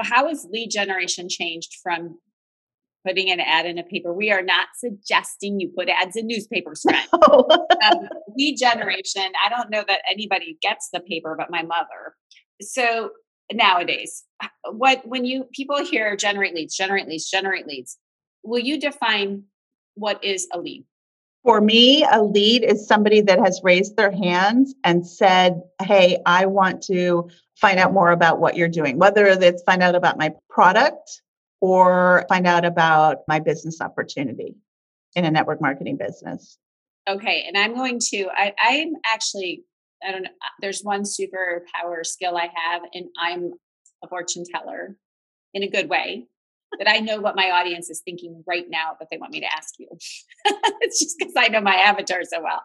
how 0.01 0.27
has 0.27 0.47
lead 0.51 0.69
generation 0.71 1.27
changed 1.29 1.75
from 1.83 2.17
putting 3.05 3.29
an 3.29 3.39
ad 3.39 3.65
in 3.65 3.77
a 3.77 3.83
paper. 3.83 4.11
We 4.11 4.31
are 4.31 4.41
not 4.41 4.69
suggesting 4.75 5.59
you 5.59 5.71
put 5.77 5.89
ads 5.89 6.15
in 6.15 6.25
newspapers, 6.25 6.81
friend. 6.89 7.07
No. 7.13 7.47
um, 7.85 8.09
lead 8.35 8.57
generation. 8.57 9.31
I 9.45 9.49
don't 9.49 9.69
know 9.69 9.83
that 9.87 10.01
anybody 10.11 10.57
gets 10.61 10.89
the 10.91 11.01
paper, 11.01 11.35
but 11.37 11.51
my 11.51 11.61
mother. 11.61 12.15
So 12.61 13.11
nowadays, 13.53 14.23
what 14.71 15.05
when 15.05 15.23
you 15.23 15.45
people 15.53 15.83
hear 15.85 16.15
generate 16.15 16.55
leads, 16.55 16.75
generate 16.75 17.07
leads, 17.07 17.29
generate 17.29 17.67
leads, 17.67 17.97
will 18.43 18.61
you 18.61 18.79
define 18.79 19.43
what 19.93 20.23
is 20.23 20.47
a 20.51 20.59
lead? 20.59 20.83
For 21.43 21.61
me, 21.61 22.03
a 22.11 22.23
lead 22.23 22.63
is 22.63 22.87
somebody 22.87 23.21
that 23.21 23.37
has 23.37 23.61
raised 23.63 23.97
their 23.97 24.09
hands 24.09 24.73
and 24.83 25.05
said, 25.05 25.61
Hey, 25.79 26.17
I 26.25 26.47
want 26.47 26.81
to 26.83 27.29
find 27.59 27.79
out 27.79 27.93
more 27.93 28.11
about 28.11 28.39
what 28.39 28.55
you're 28.55 28.67
doing, 28.67 28.97
whether 28.97 29.25
it's 29.25 29.63
find 29.63 29.81
out 29.81 29.95
about 29.95 30.17
my 30.17 30.31
product, 30.49 31.21
or 31.61 32.25
find 32.29 32.45
out 32.45 32.65
about 32.65 33.19
my 33.27 33.39
business 33.39 33.81
opportunity 33.81 34.55
in 35.15 35.25
a 35.25 35.31
network 35.31 35.61
marketing 35.61 35.97
business. 35.97 36.57
Okay. 37.09 37.45
And 37.47 37.57
I'm 37.57 37.75
going 37.75 37.99
to, 38.09 38.27
I, 38.35 38.53
I'm 38.59 38.93
actually, 39.05 39.63
I 40.05 40.11
don't 40.11 40.23
know, 40.23 40.29
uh, 40.29 40.55
there's 40.61 40.81
one 40.81 41.03
superpower 41.03 42.05
skill 42.05 42.35
I 42.37 42.49
have, 42.53 42.81
and 42.93 43.05
I'm 43.17 43.53
a 44.03 44.07
fortune 44.07 44.43
teller 44.51 44.95
in 45.53 45.63
a 45.63 45.69
good 45.69 45.89
way. 45.89 46.25
that 46.77 46.89
I 46.89 46.99
know 46.99 47.21
what 47.21 47.35
my 47.35 47.51
audience 47.51 47.89
is 47.89 48.01
thinking 48.03 48.43
right 48.45 48.65
now 48.69 48.97
that 48.99 49.07
they 49.09 49.17
want 49.17 49.31
me 49.31 49.39
to 49.39 49.55
ask 49.55 49.75
you. 49.79 49.87
it's 50.81 50.99
just 50.99 51.17
because 51.17 51.33
I 51.37 51.47
know 51.47 51.61
my 51.61 51.75
avatar 51.75 52.23
so 52.23 52.41
well. 52.41 52.63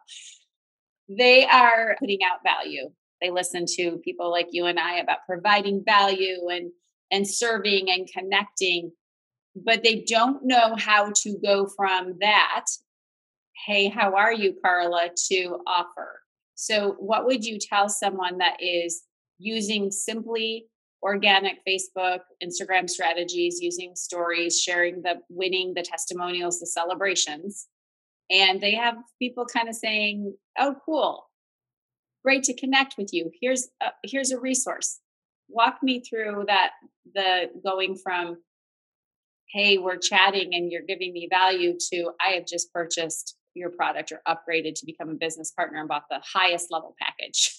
They 1.08 1.46
are 1.46 1.96
putting 2.00 2.20
out 2.24 2.40
value. 2.42 2.90
They 3.20 3.30
listen 3.30 3.64
to 3.76 3.98
people 4.04 4.30
like 4.30 4.48
you 4.50 4.66
and 4.66 4.78
I 4.78 4.98
about 4.98 5.26
providing 5.26 5.82
value 5.84 6.48
and 6.50 6.70
and 7.10 7.26
serving 7.26 7.90
and 7.90 8.08
connecting, 8.12 8.92
but 9.56 9.82
they 9.82 10.04
don't 10.06 10.44
know 10.44 10.76
how 10.78 11.12
to 11.22 11.36
go 11.44 11.66
from 11.76 12.16
that, 12.20 12.66
hey, 13.66 13.88
how 13.88 14.14
are 14.14 14.32
you, 14.32 14.54
Karla, 14.64 15.10
to 15.28 15.58
offer. 15.66 16.20
So, 16.54 16.96
what 16.98 17.26
would 17.26 17.44
you 17.44 17.58
tell 17.58 17.88
someone 17.88 18.38
that 18.38 18.58
is 18.60 19.02
using 19.38 19.90
simply 19.90 20.66
organic 21.02 21.58
Facebook, 21.66 22.20
Instagram 22.44 22.88
strategies, 22.88 23.58
using 23.60 23.96
stories, 23.96 24.60
sharing 24.60 25.02
the 25.02 25.20
winning, 25.30 25.72
the 25.74 25.82
testimonials, 25.82 26.60
the 26.60 26.66
celebrations? 26.66 27.66
And 28.30 28.60
they 28.60 28.74
have 28.74 28.96
people 29.18 29.46
kind 29.46 29.68
of 29.68 29.74
saying, 29.74 30.34
oh, 30.58 30.76
cool. 30.84 31.29
Great 32.24 32.44
to 32.44 32.54
connect 32.54 32.96
with 32.98 33.12
you. 33.12 33.30
Here's 33.40 33.68
a, 33.80 33.86
here's 34.04 34.30
a 34.30 34.40
resource. 34.40 35.00
Walk 35.48 35.78
me 35.82 36.00
through 36.00 36.44
that 36.46 36.70
the 37.14 37.50
going 37.64 37.96
from 37.96 38.38
hey, 39.52 39.78
we're 39.78 39.96
chatting 39.96 40.54
and 40.54 40.70
you're 40.70 40.82
giving 40.82 41.12
me 41.12 41.28
value 41.28 41.76
to 41.90 42.12
I 42.20 42.34
have 42.34 42.46
just 42.46 42.72
purchased 42.72 43.36
your 43.54 43.70
product 43.70 44.12
or 44.12 44.22
upgraded 44.28 44.74
to 44.76 44.86
become 44.86 45.10
a 45.10 45.14
business 45.14 45.50
partner 45.50 45.80
and 45.80 45.88
bought 45.88 46.04
the 46.08 46.20
highest 46.24 46.68
level 46.70 46.94
package. 47.00 47.52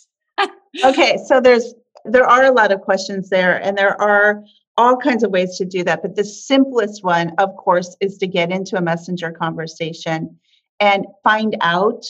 okay, 0.85 1.17
so 1.27 1.41
there's 1.41 1.73
there 2.05 2.25
are 2.25 2.45
a 2.45 2.51
lot 2.51 2.71
of 2.71 2.81
questions 2.81 3.29
there 3.29 3.61
and 3.61 3.77
there 3.77 4.01
are 4.01 4.43
all 4.77 4.95
kinds 4.95 5.23
of 5.23 5.31
ways 5.31 5.57
to 5.57 5.65
do 5.65 5.83
that, 5.83 6.01
but 6.01 6.15
the 6.15 6.23
simplest 6.23 7.03
one 7.03 7.33
of 7.37 7.55
course 7.57 7.95
is 7.99 8.17
to 8.17 8.27
get 8.27 8.51
into 8.51 8.77
a 8.77 8.81
messenger 8.81 9.31
conversation 9.31 10.39
and 10.79 11.05
find 11.23 11.57
out 11.61 12.05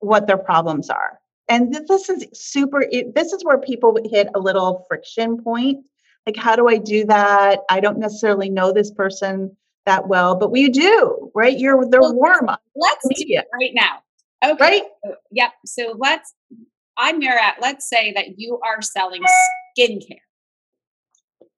what 0.00 0.26
their 0.26 0.38
problems 0.38 0.88
are. 0.88 1.17
And 1.48 1.72
this 1.72 2.08
is 2.08 2.26
super 2.34 2.84
this 3.14 3.32
is 3.32 3.44
where 3.44 3.58
people 3.58 3.98
hit 4.10 4.28
a 4.34 4.38
little 4.38 4.84
friction 4.88 5.42
point. 5.42 5.84
Like 6.26 6.36
how 6.36 6.56
do 6.56 6.68
i 6.68 6.76
do 6.76 7.04
that? 7.06 7.60
I 7.70 7.80
don't 7.80 7.98
necessarily 7.98 8.50
know 8.50 8.72
this 8.72 8.90
person 8.90 9.56
that 9.86 10.08
well 10.08 10.36
but 10.36 10.50
we 10.50 10.68
do 10.68 11.30
right? 11.34 11.58
You're 11.58 11.88
they're 11.88 12.00
well, 12.00 12.14
warm 12.14 12.50
let's 12.76 13.08
do 13.08 13.24
it 13.28 13.46
right 13.52 13.72
now. 13.74 14.00
Okay 14.44 14.56
right? 14.60 14.82
so, 15.04 15.14
yep 15.30 15.52
so 15.64 15.94
let's 15.98 16.34
i'm 16.98 17.18
Murat. 17.18 17.56
let's 17.60 17.88
say 17.88 18.12
that 18.12 18.38
you 18.38 18.60
are 18.64 18.82
selling 18.82 19.22
skincare. 19.78 20.20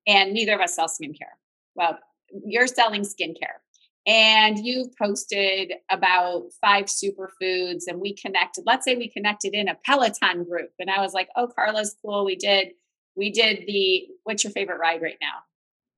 And 0.07 0.33
neither 0.33 0.55
of 0.55 0.61
us 0.61 0.77
sell 0.77 0.87
skincare. 0.87 1.35
Well 1.75 1.99
you're 2.45 2.69
selling 2.69 3.03
skincare 3.03 3.59
and 4.07 4.59
you've 4.65 4.97
posted 4.97 5.73
about 5.91 6.45
five 6.61 6.87
superfoods 6.87 7.83
and 7.87 8.01
we 8.01 8.15
connected 8.15 8.65
let's 8.67 8.85
say 8.85 8.97
we 8.97 9.09
connected 9.09 9.55
in 9.55 9.69
a 9.69 9.77
peloton 9.85 10.45
group 10.45 10.71
and 10.79 10.91
i 10.91 11.01
was 11.01 11.13
like 11.13 11.29
oh 11.37 11.49
karla's 11.57 11.97
cool 12.03 12.25
we 12.25 12.35
did 12.35 12.73
we 13.17 13.31
did 13.31 13.65
the 13.67 14.07
what's 14.25 14.45
your 14.45 14.53
favorite 14.53 14.79
ride 14.79 15.03
right 15.03 15.19
now? 15.21 15.43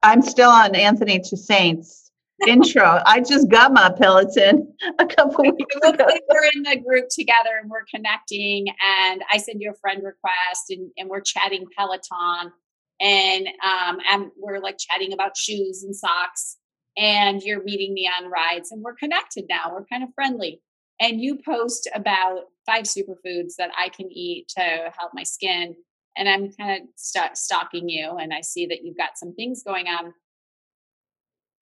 I'm 0.02 0.22
still 0.22 0.50
on 0.50 0.74
Anthony 0.74 1.20
to 1.20 1.36
Saints 1.36 2.10
intro. 2.48 3.00
I 3.06 3.20
just 3.20 3.48
got 3.48 3.72
my 3.72 3.92
Peloton 3.96 4.74
a 4.98 5.06
couple 5.06 5.44
weeks 5.44 5.76
ago. 5.76 6.06
We're 6.28 6.50
in 6.54 6.62
the 6.62 6.82
group 6.84 7.06
together 7.10 7.60
and 7.60 7.70
we're 7.70 7.84
connecting, 7.94 8.66
and 8.68 9.22
I 9.32 9.38
send 9.38 9.60
you 9.60 9.70
a 9.70 9.74
friend 9.74 10.02
request, 10.02 10.70
and, 10.70 10.90
and 10.96 11.08
we're 11.08 11.20
chatting 11.20 11.66
Peloton, 11.76 12.52
and 13.00 13.46
um, 13.64 13.98
and 14.10 14.30
we're 14.36 14.58
like 14.58 14.78
chatting 14.78 15.12
about 15.12 15.36
shoes 15.36 15.84
and 15.84 15.94
socks, 15.94 16.56
and 16.96 17.42
you're 17.42 17.62
meeting 17.62 17.94
me 17.94 18.08
on 18.08 18.30
rides, 18.30 18.72
and 18.72 18.82
we're 18.82 18.94
connected 18.94 19.46
now. 19.48 19.72
We're 19.72 19.84
kind 19.86 20.02
of 20.02 20.10
friendly, 20.14 20.60
and 21.00 21.20
you 21.20 21.38
post 21.44 21.88
about 21.94 22.44
five 22.66 22.84
superfoods 22.84 23.56
that 23.58 23.70
I 23.78 23.88
can 23.88 24.10
eat 24.10 24.48
to 24.56 24.92
help 24.96 25.12
my 25.14 25.24
skin 25.24 25.74
and 26.16 26.28
I'm 26.28 26.52
kind 26.52 26.82
of 26.82 26.88
st- 26.96 27.36
stalking 27.36 27.88
you 27.88 28.16
and 28.20 28.32
I 28.32 28.40
see 28.40 28.66
that 28.66 28.84
you've 28.84 28.96
got 28.96 29.16
some 29.16 29.34
things 29.34 29.62
going 29.62 29.86
on. 29.88 30.12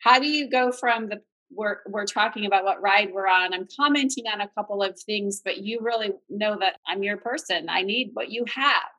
How 0.00 0.18
do 0.18 0.26
you 0.26 0.50
go 0.50 0.72
from 0.72 1.08
the 1.08 1.20
we're 1.52 1.78
we're 1.88 2.06
talking 2.06 2.46
about 2.46 2.64
what 2.64 2.80
ride 2.80 3.10
we're 3.12 3.26
on. 3.26 3.52
I'm 3.52 3.66
commenting 3.76 4.24
on 4.32 4.40
a 4.40 4.48
couple 4.56 4.84
of 4.84 4.96
things, 5.00 5.42
but 5.44 5.58
you 5.58 5.80
really 5.82 6.12
know 6.28 6.56
that 6.60 6.76
I'm 6.86 7.02
your 7.02 7.16
person. 7.16 7.68
I 7.68 7.82
need 7.82 8.10
what 8.12 8.30
you 8.30 8.44
have. 8.54 8.90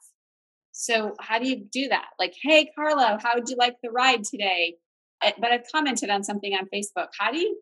So 0.73 1.15
how 1.21 1.39
do 1.39 1.47
you 1.47 1.65
do 1.71 1.88
that? 1.88 2.09
Like, 2.19 2.33
hey 2.41 2.69
carlo 2.75 3.17
how 3.21 3.35
would 3.35 3.47
you 3.47 3.55
like 3.55 3.77
the 3.81 3.89
ride 3.89 4.25
today? 4.25 4.75
But 5.40 5.51
I've 5.51 5.66
commented 5.72 6.10
on 6.10 6.24
something 6.24 6.54
on 6.54 6.68
Facebook. 6.74 7.08
How 7.18 7.32
do 7.32 7.38
you 7.38 7.60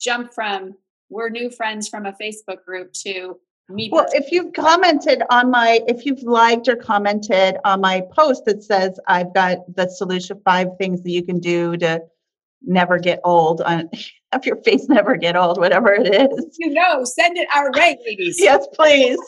jump 0.00 0.32
from 0.32 0.74
we're 1.10 1.30
new 1.30 1.50
friends 1.50 1.88
from 1.88 2.06
a 2.06 2.12
Facebook 2.12 2.64
group 2.64 2.92
to 2.92 3.38
me 3.70 3.88
well 3.92 4.06
if 4.12 4.30
you've 4.30 4.52
commented 4.52 5.22
on 5.30 5.50
my 5.50 5.80
if 5.88 6.06
you've 6.06 6.22
liked 6.22 6.68
or 6.68 6.76
commented 6.76 7.56
on 7.64 7.80
my 7.80 8.02
post 8.12 8.44
that 8.46 8.62
says 8.62 8.98
i've 9.08 9.32
got 9.34 9.58
the 9.76 9.86
solution 9.90 10.40
five 10.44 10.68
things 10.78 11.02
that 11.02 11.10
you 11.10 11.22
can 11.22 11.38
do 11.38 11.76
to 11.76 12.00
never 12.62 12.98
get 12.98 13.20
old 13.24 13.60
on 13.62 13.88
have 14.32 14.44
your 14.44 14.56
face 14.56 14.88
never 14.88 15.16
get 15.16 15.36
old 15.36 15.58
whatever 15.58 15.92
it 15.92 16.06
is. 16.14 16.56
You 16.58 16.70
know 16.70 17.04
send 17.04 17.38
it 17.38 17.48
our 17.54 17.70
way 17.72 17.98
ladies. 18.04 18.38
Yes 18.40 18.66
please. 18.74 19.18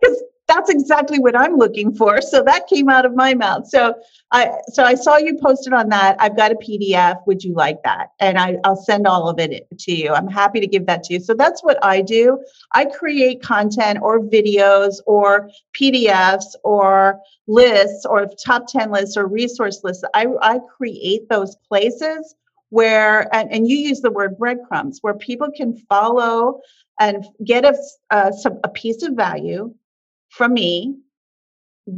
Because 0.00 0.22
that's 0.48 0.70
exactly 0.70 1.18
what 1.18 1.36
I'm 1.36 1.56
looking 1.56 1.94
for. 1.94 2.22
So 2.22 2.42
that 2.42 2.66
came 2.66 2.88
out 2.88 3.04
of 3.04 3.14
my 3.14 3.34
mouth. 3.34 3.68
So 3.68 3.94
I 4.32 4.54
so 4.72 4.82
I 4.82 4.94
saw 4.94 5.18
you 5.18 5.38
posted 5.40 5.74
on 5.74 5.90
that. 5.90 6.16
I've 6.18 6.36
got 6.36 6.50
a 6.50 6.54
PDF. 6.54 7.18
Would 7.26 7.44
you 7.44 7.52
like 7.52 7.82
that? 7.84 8.12
And 8.18 8.38
I, 8.38 8.56
I'll 8.64 8.76
send 8.76 9.06
all 9.06 9.28
of 9.28 9.38
it 9.38 9.68
to 9.78 9.92
you. 9.92 10.12
I'm 10.12 10.26
happy 10.26 10.58
to 10.60 10.66
give 10.66 10.86
that 10.86 11.02
to 11.04 11.14
you. 11.14 11.20
So 11.20 11.34
that's 11.34 11.62
what 11.62 11.78
I 11.84 12.00
do. 12.00 12.42
I 12.72 12.86
create 12.86 13.42
content 13.42 13.98
or 14.00 14.20
videos 14.20 14.96
or 15.06 15.50
PDFs 15.78 16.54
or 16.64 17.20
lists 17.46 18.06
or 18.06 18.26
top 18.26 18.66
10 18.68 18.90
lists 18.90 19.18
or 19.18 19.26
resource 19.26 19.80
lists. 19.84 20.02
I, 20.14 20.26
I 20.40 20.60
create 20.76 21.28
those 21.28 21.56
places 21.68 22.34
where 22.70 23.34
and, 23.34 23.50
and 23.52 23.68
you 23.68 23.76
use 23.76 24.00
the 24.00 24.10
word 24.10 24.38
breadcrumbs 24.38 24.98
where 25.02 25.14
people 25.14 25.50
can 25.54 25.76
follow 25.88 26.60
and 27.00 27.26
get 27.44 27.64
a, 27.64 27.76
a, 28.10 28.32
a 28.64 28.68
piece 28.70 29.02
of 29.02 29.14
value 29.14 29.74
from 30.38 30.54
me 30.54 30.96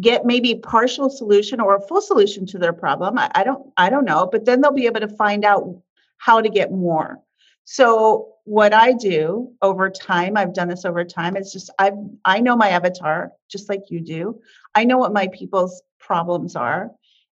get 0.00 0.24
maybe 0.24 0.54
partial 0.54 1.10
solution 1.10 1.60
or 1.60 1.76
a 1.76 1.86
full 1.86 2.00
solution 2.00 2.46
to 2.46 2.58
their 2.58 2.72
problem 2.72 3.18
I, 3.18 3.30
I, 3.34 3.44
don't 3.44 3.70
i 3.76 3.90
don't 3.90 4.06
know 4.06 4.28
but 4.30 4.44
then 4.44 4.60
they'll 4.60 4.72
be 4.72 4.86
able 4.86 5.00
to 5.00 5.08
find 5.08 5.44
out 5.44 5.82
how 6.18 6.40
to 6.42 6.48
get 6.48 6.72
more. 6.72 7.20
So 7.64 8.34
what 8.44 8.72
i 8.72 8.92
do 8.92 9.52
over 9.60 9.90
time 9.90 10.36
i've 10.36 10.54
done 10.54 10.68
this 10.68 10.84
over 10.84 11.04
time 11.04 11.36
it's 11.36 11.52
just 11.52 11.70
i 11.78 11.92
i 12.24 12.40
know 12.40 12.56
my 12.56 12.70
avatar 12.70 13.32
just 13.50 13.68
like 13.68 13.90
you 13.90 14.00
do. 14.00 14.40
I 14.74 14.84
know 14.84 14.98
what 14.98 15.12
my 15.12 15.28
people's 15.28 15.82
problems 15.98 16.56
are. 16.56 16.90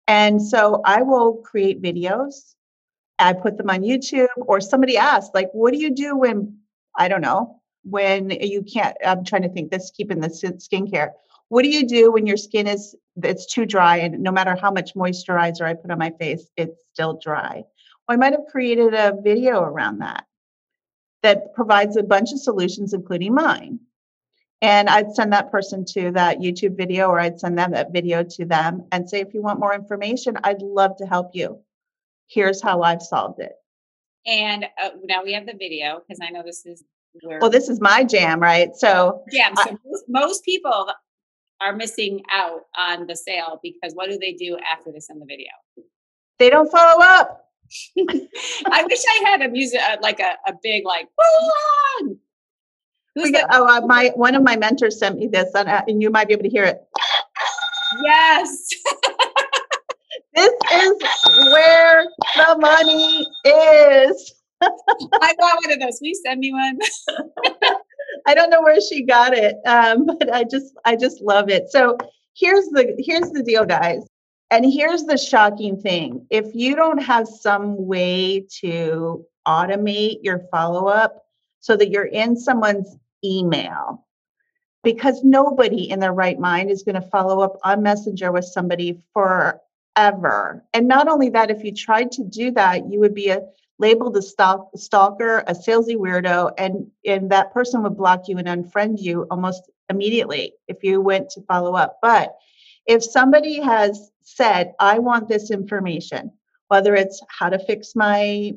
And 0.08 0.42
so 0.42 0.82
i 0.86 1.02
will 1.04 1.36
create 1.38 1.82
videos. 1.82 2.56
I 3.18 3.34
put 3.34 3.58
them 3.58 3.70
on 3.70 3.82
youtube 3.82 4.28
or 4.36 4.60
somebody 4.60 4.98
asked 4.98 5.34
like 5.34 5.50
what 5.54 5.74
do 5.74 5.80
you 5.80 5.92
do 5.92 6.18
when 6.18 6.58
i 6.96 7.08
don't 7.08 7.22
know 7.22 7.57
when 7.90 8.30
you 8.30 8.64
can't 8.64 8.96
i'm 9.06 9.24
trying 9.24 9.44
to 9.44 9.50
think 9.50 9.72
this 9.72 9.92
keeping 9.92 10.20
the 10.20 10.28
skincare. 10.28 11.12
What 11.50 11.64
do 11.64 11.70
you 11.70 11.88
do 11.88 12.12
when 12.12 12.28
your 12.28 12.36
skin 12.36 12.68
is 12.68 12.96
it's 13.24 13.46
too 13.46 13.66
dry 13.66 13.98
and 13.98 14.20
no 14.20 14.32
matter 14.32 14.56
how 14.56 14.72
much 14.72 14.96
moisturizer 14.96 15.62
i 15.62 15.74
put 15.74 15.92
on 15.92 15.98
my 15.98 16.12
face 16.20 16.50
it's 16.58 16.84
still 16.94 17.20
dry? 17.22 17.64
Well, 18.08 18.16
i 18.16 18.16
might 18.18 18.34
have 18.34 18.48
created 18.52 18.94
a 18.94 19.16
video 19.22 19.62
around 19.62 20.00
that 20.00 20.26
that 21.24 21.54
provides 21.54 21.98
a 21.98 22.04
bunch 22.04 22.32
of 22.32 22.40
solutions 22.40 22.94
including 22.94 23.34
mine. 23.34 23.80
And 24.62 24.90
i'd 24.90 25.14
send 25.14 25.32
that 25.34 25.52
person 25.52 25.86
to 25.94 26.12
that 26.12 26.40
youtube 26.40 26.76
video 26.76 27.08
or 27.08 27.20
i'd 27.20 27.40
send 27.40 27.58
them 27.58 27.72
that 27.72 27.94
video 27.94 28.24
to 28.24 28.46
them 28.46 28.86
and 28.92 29.10
say 29.10 29.22
if 29.22 29.34
you 29.34 29.42
want 29.42 29.60
more 29.60 29.74
information 29.74 30.38
i'd 30.44 30.62
love 30.62 30.98
to 30.98 31.06
help 31.06 31.32
you. 31.34 31.62
Here's 32.28 32.62
how 32.62 32.82
i've 32.82 33.02
solved 33.02 33.40
it. 33.40 33.54
And 34.26 34.66
uh, 34.84 34.90
now 35.06 35.24
we 35.24 35.32
have 35.34 35.46
the 35.46 35.56
video 35.58 36.02
because 36.02 36.20
i 36.22 36.30
know 36.30 36.44
this 36.44 36.66
is 36.66 36.84
well, 37.24 37.50
this 37.50 37.70
is 37.70 37.80
my 37.82 38.04
jam, 38.04 38.40
right? 38.40 38.76
So 38.76 39.24
jam. 39.32 39.56
So 39.56 39.72
I, 39.72 39.78
most, 39.86 40.04
most 40.08 40.46
people 40.46 40.88
are 41.62 41.76
missing 41.76 42.22
out 42.32 42.62
on 42.78 43.08
the 43.08 43.16
sale 43.16 43.60
because 43.64 43.94
what 43.94 44.10
do 44.10 44.18
they 44.20 44.34
do 44.34 44.58
after 44.72 44.92
they 44.92 45.00
send 45.00 45.22
the 45.22 45.26
video? 45.26 45.50
They 46.40 46.50
don't 46.50 46.72
follow 46.72 47.02
up. 47.02 47.46
I 47.98 48.84
wish 48.84 49.00
I 49.10 49.30
had 49.30 49.42
a 49.42 49.50
music 49.50 49.82
uh, 49.82 49.98
like 50.02 50.20
a, 50.20 50.36
a 50.48 50.54
big 50.62 50.86
like. 50.86 51.08
Who's 53.16 53.32
got, 53.32 53.46
oh, 53.52 53.66
uh, 53.66 53.86
my 53.86 54.12
one 54.16 54.36
of 54.36 54.44
my 54.44 54.56
mentors 54.56 55.00
sent 55.00 55.18
me 55.18 55.28
this, 55.28 55.54
and, 55.56 55.68
uh, 55.68 55.82
and 55.88 56.02
you 56.02 56.12
might 56.12 56.28
be 56.28 56.34
able 56.34 56.44
to 56.44 56.50
hear 56.50 56.64
it. 56.64 56.82
Yes. 58.04 58.68
this 60.36 60.52
is 60.74 61.04
where 61.52 62.06
the 62.36 62.58
money 62.60 63.28
is. 63.44 64.34
I 64.62 65.34
want 65.38 65.66
one 65.66 65.74
of 65.74 65.80
those. 65.80 66.00
Will 66.02 66.10
you 66.10 66.16
send 66.16 66.40
me 66.40 66.52
one? 66.52 66.80
I 68.26 68.34
don't 68.34 68.50
know 68.50 68.62
where 68.62 68.82
she 68.82 69.04
got 69.04 69.34
it, 69.34 69.56
um, 69.66 70.06
but 70.06 70.34
I 70.34 70.44
just 70.44 70.74
I 70.86 70.96
just 70.96 71.22
love 71.22 71.50
it. 71.50 71.70
So 71.70 71.98
here's 72.36 72.66
the 72.70 72.96
here's 73.00 73.32
the 73.32 73.44
deal, 73.44 73.66
guys. 73.66 74.06
And 74.50 74.66
here's 74.66 75.04
the 75.04 75.18
shocking 75.18 75.80
thing. 75.80 76.26
If 76.30 76.56
you 76.56 76.76
don't 76.76 77.04
have 77.04 77.28
some 77.28 77.86
way 77.86 78.48
to 78.62 79.26
automate 79.46 80.20
your 80.22 80.40
follow 80.52 80.88
up 80.88 81.26
so 81.60 81.76
that 81.76 81.90
you're 81.90 82.06
in 82.06 82.38
someone's 82.38 82.96
email, 83.26 84.06
because 84.84 85.22
nobody 85.24 85.90
in 85.90 86.00
their 86.00 86.14
right 86.14 86.40
mind 86.40 86.72
is 86.72 86.84
going 86.84 86.96
to 86.96 87.10
follow 87.10 87.42
up 87.42 87.58
on 87.66 87.84
Messenger 87.84 88.32
with 88.32 88.46
somebody 88.46 89.02
forever. 89.12 90.64
And 90.74 90.88
not 90.88 91.10
only 91.10 91.30
that, 91.32 91.52
if 91.52 91.64
you 91.66 91.74
tried 91.74 92.12
to 92.14 92.24
do 92.24 92.52
that, 92.52 92.90
you 92.90 93.02
would 93.02 93.14
be 93.14 93.30
a 93.30 93.42
labeled 93.80 94.18
a 94.18 94.22
stalk, 94.22 94.70
stalker, 94.76 95.44
a 95.48 95.54
salesy 95.54 95.96
weirdo, 95.96 96.52
and 96.58 96.90
and 97.06 97.30
that 97.32 97.54
person 97.54 97.84
would 97.84 97.98
block 97.98 98.28
you 98.28 98.38
and 98.38 98.48
unfriend 98.48 99.00
you 99.00 99.28
almost 99.30 99.70
immediately 99.90 100.54
if 100.68 100.84
you 100.84 101.02
went 101.02 101.30
to 101.30 101.42
follow 101.44 101.76
up. 101.76 102.00
But 102.02 102.36
if 102.86 103.04
somebody 103.04 103.62
has 103.62 104.12
said, 104.22 104.74
"I 104.80 105.00
want 105.00 105.28
this 105.28 105.52
information," 105.52 106.32
whether 106.70 106.96
it's 106.96 107.22
how 107.30 107.50
to 107.50 107.60
fix 107.60 107.96
my 107.96 108.54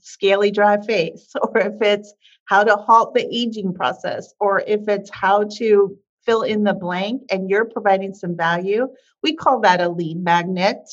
scaly 0.00 0.50
dry 0.50 0.80
face, 0.80 1.32
or 1.42 1.58
if 1.58 1.80
it's 1.80 2.12
how 2.46 2.64
to 2.64 2.76
halt 2.76 3.14
the 3.14 3.26
aging 3.34 3.74
process, 3.74 4.34
or 4.40 4.60
if 4.66 4.88
it's 4.88 5.10
how 5.10 5.44
to 5.58 5.96
fill 6.24 6.42
in 6.42 6.64
the 6.64 6.74
blank 6.74 7.22
and 7.30 7.48
you're 7.48 7.64
providing 7.64 8.12
some 8.12 8.36
value, 8.36 8.88
we 9.22 9.34
call 9.34 9.60
that 9.60 9.80
a 9.80 9.88
lead 9.88 10.22
magnet 10.22 10.88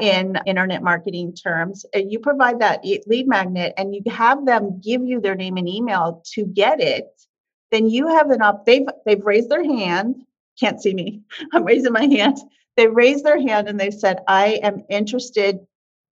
in 0.00 0.38
internet 0.46 0.82
marketing 0.82 1.34
terms. 1.34 1.84
Eh, 1.92 2.04
you 2.08 2.18
provide 2.18 2.60
that 2.60 2.84
lead 3.06 3.28
magnet 3.28 3.74
and 3.76 3.94
you 3.94 4.02
have 4.10 4.46
them 4.46 4.80
give 4.80 5.02
you 5.02 5.20
their 5.20 5.34
name 5.34 5.56
and 5.56 5.68
email 5.68 6.22
to 6.34 6.44
get 6.44 6.80
it. 6.80 7.06
Then 7.70 7.88
you 7.88 8.08
have 8.08 8.30
an 8.30 8.42
up, 8.42 8.64
they've 8.64 8.86
they've 9.04 9.24
raised 9.24 9.50
their 9.50 9.64
hand. 9.64 10.24
Can't 10.58 10.80
see 10.80 10.94
me. 10.94 11.22
I'm 11.52 11.64
raising 11.64 11.92
my 11.92 12.04
hand. 12.04 12.38
They 12.76 12.86
raised 12.86 13.24
their 13.24 13.40
hand 13.40 13.68
and 13.68 13.78
they 13.78 13.90
said, 13.90 14.20
I 14.26 14.60
am 14.62 14.84
interested 14.88 15.60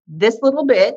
this 0.07 0.39
little 0.41 0.65
bit, 0.65 0.95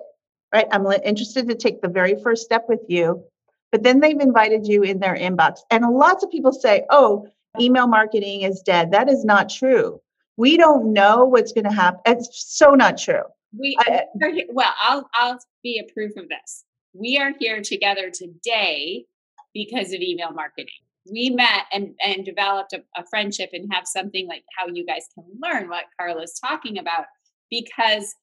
right? 0.53 0.67
I'm 0.71 0.87
interested 0.87 1.49
to 1.49 1.55
take 1.55 1.81
the 1.81 1.89
very 1.89 2.21
first 2.23 2.45
step 2.45 2.67
with 2.69 2.81
you. 2.89 3.25
But 3.73 3.85
then 3.85 4.01
they've 4.01 4.19
invited 4.19 4.67
you 4.67 4.83
in 4.83 4.99
their 4.99 5.15
inbox. 5.15 5.61
And 5.71 5.85
lots 5.87 6.25
of 6.25 6.31
people 6.31 6.53
say, 6.53 6.85
oh, 6.91 7.29
email 7.61 7.87
marketing 7.87 8.43
is 8.43 8.63
dead. 8.63 8.93
That 8.93 9.09
is 9.09 9.25
not 9.25 9.49
true. 9.49 10.01
We 10.41 10.57
don't 10.57 10.95
know 10.95 11.27
what's 11.27 11.53
going 11.53 11.65
to 11.65 11.73
happen. 11.73 12.01
It's 12.07 12.57
so 12.57 12.71
not 12.71 12.97
true. 12.97 13.25
We 13.59 13.77
I, 13.79 14.05
well, 14.49 14.73
I'll 14.81 15.07
I'll 15.13 15.39
be 15.63 15.79
a 15.79 15.93
proof 15.93 16.17
of 16.17 16.31
this. 16.31 16.65
We 16.95 17.19
are 17.19 17.33
here 17.39 17.61
together 17.61 18.11
today 18.11 19.05
because 19.53 19.93
of 19.93 20.01
email 20.01 20.31
marketing. 20.33 20.81
We 21.13 21.29
met 21.29 21.67
and, 21.73 21.95
and 22.03 22.25
developed 22.25 22.73
a, 22.73 22.83
a 22.97 23.05
friendship 23.11 23.51
and 23.53 23.71
have 23.71 23.87
something 23.87 24.27
like 24.29 24.45
how 24.57 24.69
you 24.69 24.87
guys 24.87 25.07
can 25.15 25.25
learn 25.43 25.69
what 25.69 25.85
Karla's 26.01 26.41
talking 26.41 26.79
about 26.79 27.05
because 27.51 28.15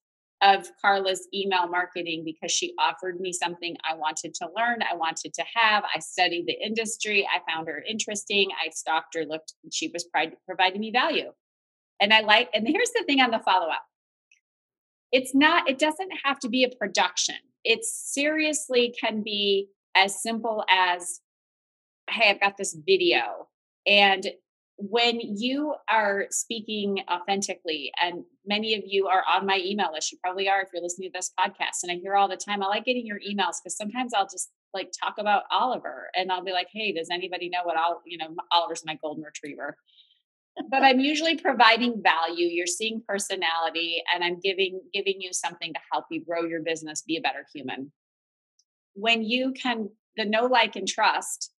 of 0.42 0.68
Karla's 0.84 1.28
email 1.36 1.68
marketing 1.68 2.24
because 2.26 2.52
she 2.52 2.74
offered 2.80 3.20
me 3.20 3.32
something 3.32 3.76
I 3.88 3.96
wanted 3.96 4.34
to 4.36 4.48
learn, 4.56 4.80
I 4.82 4.96
wanted 4.96 5.36
to 5.36 5.44
have. 5.56 5.84
I 5.96 6.00
studied 6.00 6.48
the 6.48 6.66
industry, 6.66 7.28
I 7.28 7.40
found 7.52 7.68
her 7.68 7.84
interesting, 7.88 8.50
I 8.60 8.70
stalked 8.72 9.16
her, 9.16 9.26
looked, 9.26 9.54
she 9.72 9.90
was 9.90 10.08
providing 10.48 10.82
me 10.82 10.92
value. 10.92 11.32
And 12.00 12.14
I 12.14 12.22
like, 12.22 12.50
and 12.54 12.68
here's 12.68 12.92
the 12.92 13.04
thing 13.06 13.22
on 13.22 13.32
the 13.32 13.40
follow 13.40 13.68
up 13.68 13.84
it's 15.12 15.34
not, 15.34 15.70
it 15.70 15.80
doesn't 15.80 16.12
have 16.24 16.40
to 16.40 16.50
be 16.50 16.64
a 16.64 16.76
production. 16.76 17.36
It 17.64 17.86
seriously 17.86 18.94
can 19.00 19.24
be 19.24 19.70
as 19.96 20.22
simple 20.22 20.66
as, 20.70 21.22
hey, 22.10 22.30
I've 22.30 22.42
got 22.42 22.58
this 22.58 22.78
video. 22.86 23.48
And 23.86 24.28
when 24.78 25.20
you 25.20 25.74
are 25.90 26.28
speaking 26.30 27.00
authentically, 27.10 27.92
and 28.02 28.24
many 28.46 28.76
of 28.76 28.84
you 28.86 29.08
are 29.08 29.24
on 29.28 29.46
my 29.46 29.60
email 29.64 29.92
list, 29.92 30.12
you 30.12 30.20
probably 30.24 30.48
are 30.48 30.62
if 30.62 30.70
you're 30.72 30.84
listening 30.84 31.10
to 31.10 31.18
this 31.18 31.32
podcast, 31.40 31.84
and 31.84 31.92
I 31.92 31.96
hear 31.96 32.16
all 32.16 32.28
the 32.28 32.38
time, 32.38 32.62
I 32.62 32.68
like 32.68 32.86
getting 32.86 33.06
your 33.06 33.20
emails 33.20 33.56
because 33.64 33.76
sometimes 33.76 34.14
I'll 34.14 34.28
just 34.28 34.52
like 34.74 34.92
talk 34.92 35.16
about 35.18 35.44
Oliver 35.52 36.10
and 36.16 36.32
I'll 36.32 36.44
be 36.44 36.52
like, 36.52 36.68
hey, 36.72 36.92
does 36.92 37.10
anybody 37.10 37.50
know 37.50 37.64
what 37.64 37.78
I'll, 37.78 38.02
you 38.06 38.18
know, 38.18 38.36
Oliver's 38.52 38.86
my 38.86 39.00
golden 39.02 39.24
retriever. 39.24 39.78
But 40.70 40.84
I'm 40.84 41.00
usually 41.00 41.38
providing 41.38 42.02
value. 42.02 42.48
You're 42.48 42.68
seeing 42.68 43.02
personality 43.08 44.04
and 44.14 44.24
I'm 44.24 44.40
giving 44.40 44.82
giving 44.94 45.16
you 45.20 45.32
something 45.32 45.74
to 45.74 45.80
help 45.92 46.06
you 46.10 46.24
grow 46.24 46.44
your 46.44 46.62
business, 46.62 47.04
be 47.06 47.18
a 47.18 47.22
better 47.22 47.46
human. 47.54 47.92
When 48.94 49.24
you 49.24 49.54
can 49.54 49.90
the 50.18 50.26
know 50.26 50.46
like 50.46 50.76
and 50.76 50.88
trust 50.88 51.52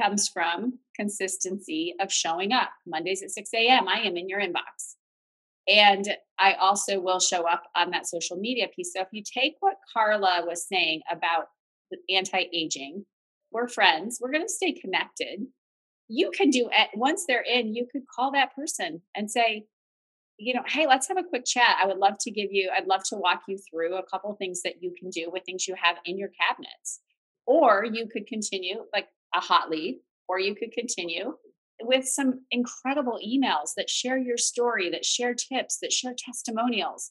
comes 0.00 0.28
from 0.28 0.78
consistency 0.96 1.94
of 2.00 2.12
showing 2.12 2.52
up. 2.52 2.70
Mondays 2.86 3.22
at 3.22 3.30
6 3.30 3.50
a.m., 3.54 3.88
I 3.88 4.00
am 4.00 4.16
in 4.16 4.28
your 4.28 4.40
inbox. 4.40 4.94
And 5.68 6.08
I 6.38 6.54
also 6.54 6.98
will 6.98 7.20
show 7.20 7.46
up 7.46 7.64
on 7.76 7.90
that 7.90 8.06
social 8.06 8.36
media 8.36 8.68
piece. 8.74 8.92
So 8.94 9.02
if 9.02 9.08
you 9.12 9.22
take 9.22 9.56
what 9.60 9.76
Karla 9.92 10.44
was 10.46 10.66
saying 10.66 11.02
about 11.10 11.46
anti 12.08 12.44
aging, 12.52 13.04
we're 13.52 13.68
friends, 13.68 14.18
we're 14.20 14.32
going 14.32 14.46
to 14.46 14.52
stay 14.52 14.72
connected. 14.72 15.40
You 16.08 16.30
can 16.30 16.50
do 16.50 16.68
it 16.72 16.88
once 16.94 17.24
they're 17.26 17.44
in, 17.44 17.74
you 17.74 17.86
could 17.90 18.02
call 18.14 18.32
that 18.32 18.54
person 18.54 19.02
and 19.14 19.30
say, 19.30 19.66
you 20.38 20.54
know, 20.54 20.62
hey, 20.66 20.86
let's 20.86 21.08
have 21.08 21.18
a 21.18 21.24
quick 21.24 21.44
chat. 21.44 21.76
I 21.82 21.86
would 21.86 21.98
love 21.98 22.16
to 22.20 22.30
give 22.30 22.48
you, 22.50 22.70
I'd 22.74 22.86
love 22.86 23.02
to 23.10 23.16
walk 23.16 23.42
you 23.48 23.58
through 23.70 23.96
a 23.96 24.06
couple 24.06 24.34
things 24.34 24.62
that 24.62 24.82
you 24.82 24.94
can 24.98 25.10
do 25.10 25.30
with 25.30 25.42
things 25.44 25.66
you 25.66 25.74
have 25.82 25.96
in 26.04 26.16
your 26.16 26.30
cabinets. 26.40 27.00
Or 27.46 27.84
you 27.84 28.06
could 28.06 28.26
continue, 28.26 28.84
like 28.92 29.08
a 29.34 29.40
hot 29.40 29.70
lead, 29.70 30.00
or 30.28 30.38
you 30.38 30.54
could 30.54 30.72
continue 30.72 31.34
with 31.82 32.06
some 32.06 32.40
incredible 32.50 33.18
emails 33.26 33.70
that 33.76 33.90
share 33.90 34.18
your 34.18 34.36
story, 34.36 34.90
that 34.90 35.04
share 35.04 35.34
tips, 35.34 35.78
that 35.80 35.92
share 35.92 36.14
testimonials. 36.16 37.10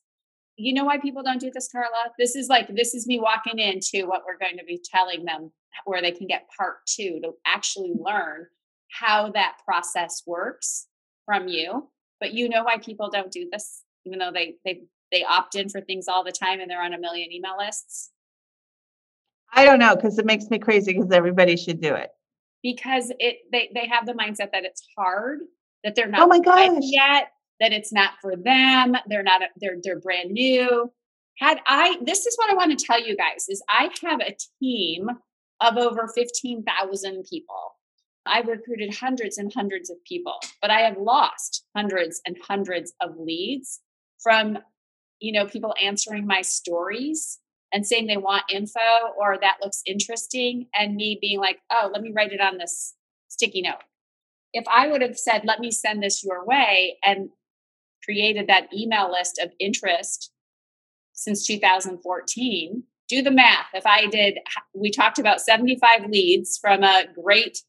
You 0.55 0.73
know 0.73 0.85
why 0.85 0.99
people 0.99 1.23
don't 1.23 1.39
do 1.39 1.51
this, 1.53 1.69
Karla? 1.71 2.11
This 2.17 2.35
is 2.35 2.49
like, 2.49 2.67
this 2.75 2.93
is 2.93 3.07
me 3.07 3.19
walking 3.19 3.59
into 3.59 4.07
what 4.07 4.23
we're 4.25 4.37
going 4.37 4.57
to 4.57 4.65
be 4.65 4.81
telling 4.83 5.25
them 5.25 5.51
where 5.85 6.01
they 6.01 6.11
can 6.11 6.27
get 6.27 6.47
part 6.57 6.77
two 6.87 7.19
to 7.23 7.31
actually 7.45 7.93
learn 7.99 8.47
how 8.89 9.31
that 9.31 9.57
process 9.65 10.23
works 10.25 10.87
from 11.25 11.47
you. 11.47 11.89
But 12.19 12.33
you 12.33 12.49
know 12.49 12.63
why 12.63 12.77
people 12.77 13.09
don't 13.09 13.31
do 13.31 13.47
this, 13.51 13.83
even 14.05 14.19
though 14.19 14.31
they 14.31 14.55
they 14.65 14.83
they 15.11 15.23
opt 15.23 15.55
in 15.55 15.69
for 15.69 15.81
things 15.81 16.07
all 16.07 16.23
the 16.23 16.31
time 16.31 16.59
and 16.59 16.69
they're 16.69 16.81
on 16.81 16.93
a 16.93 16.99
million 16.99 17.31
email 17.31 17.57
lists? 17.57 18.11
I 19.53 19.65
don't 19.65 19.79
know 19.79 19.95
because 19.95 20.17
it 20.17 20.25
makes 20.25 20.49
me 20.49 20.59
crazy 20.59 20.93
because 20.93 21.11
everybody 21.11 21.55
should 21.55 21.81
do 21.81 21.93
it. 21.93 22.09
Because 22.63 23.11
it 23.19 23.37
they 23.51 23.69
they 23.73 23.87
have 23.87 24.05
the 24.05 24.13
mindset 24.13 24.51
that 24.51 24.65
it's 24.65 24.83
hard, 24.97 25.39
that 25.83 25.95
they're 25.95 26.07
oh 26.07 26.11
not 26.11 26.21
oh 26.21 26.27
my 26.27 26.39
gosh. 26.39 26.81
yet, 26.81 27.31
that 27.59 27.71
it's 27.71 27.93
not 27.93 28.13
for 28.21 28.35
them, 28.35 28.95
they're 29.07 29.23
not 29.23 29.41
they're 29.57 29.77
they're 29.83 29.99
brand 29.99 30.31
new. 30.31 30.91
Had 31.37 31.59
I 31.67 31.97
this 32.03 32.25
is 32.25 32.35
what 32.37 32.51
I 32.51 32.55
want 32.55 32.77
to 32.77 32.85
tell 32.85 33.05
you 33.05 33.15
guys 33.15 33.45
is 33.47 33.61
I 33.69 33.89
have 34.03 34.21
a 34.21 34.35
team 34.59 35.09
of 35.61 35.77
over 35.77 36.07
15,000 36.13 37.25
people. 37.29 37.76
I've 38.27 38.47
recruited 38.47 38.95
hundreds 38.95 39.37
and 39.37 39.51
hundreds 39.53 39.89
of 39.89 40.03
people, 40.05 40.35
but 40.61 40.71
I 40.71 40.81
have 40.81 40.97
lost 40.97 41.65
hundreds 41.75 42.21
and 42.25 42.37
hundreds 42.47 42.93
of 43.01 43.17
leads 43.17 43.81
from 44.21 44.59
you 45.19 45.31
know 45.31 45.47
people 45.47 45.73
answering 45.81 46.27
my 46.27 46.41
stories 46.41 47.39
and 47.73 47.85
saying 47.85 48.07
they 48.07 48.17
want 48.17 48.43
info 48.51 48.79
or 49.19 49.37
that 49.41 49.57
looks 49.61 49.81
interesting 49.85 50.67
and 50.77 50.95
me 50.95 51.17
being 51.19 51.39
like, 51.39 51.59
oh, 51.71 51.89
let 51.91 52.01
me 52.01 52.13
write 52.15 52.31
it 52.31 52.41
on 52.41 52.57
this 52.57 52.93
sticky 53.27 53.61
note. 53.61 53.83
If 54.53 54.65
I 54.71 54.87
would 54.87 55.01
have 55.01 55.17
said, 55.17 55.41
let 55.43 55.59
me 55.59 55.71
send 55.71 56.01
this 56.01 56.23
your 56.23 56.45
way 56.45 56.97
and 57.03 57.29
created 58.03 58.47
that 58.47 58.73
email 58.73 59.11
list 59.11 59.39
of 59.43 59.51
interest 59.59 60.31
since 61.13 61.45
2014, 61.45 62.83
do 63.09 63.21
the 63.21 63.31
math. 63.31 63.67
If 63.73 63.85
I 63.85 64.05
did, 64.07 64.39
we 64.73 64.91
talked 64.91 65.19
about 65.19 65.41
75 65.41 66.09
leads 66.09 66.57
from 66.57 66.83
a 66.83 67.05
great 67.13 67.59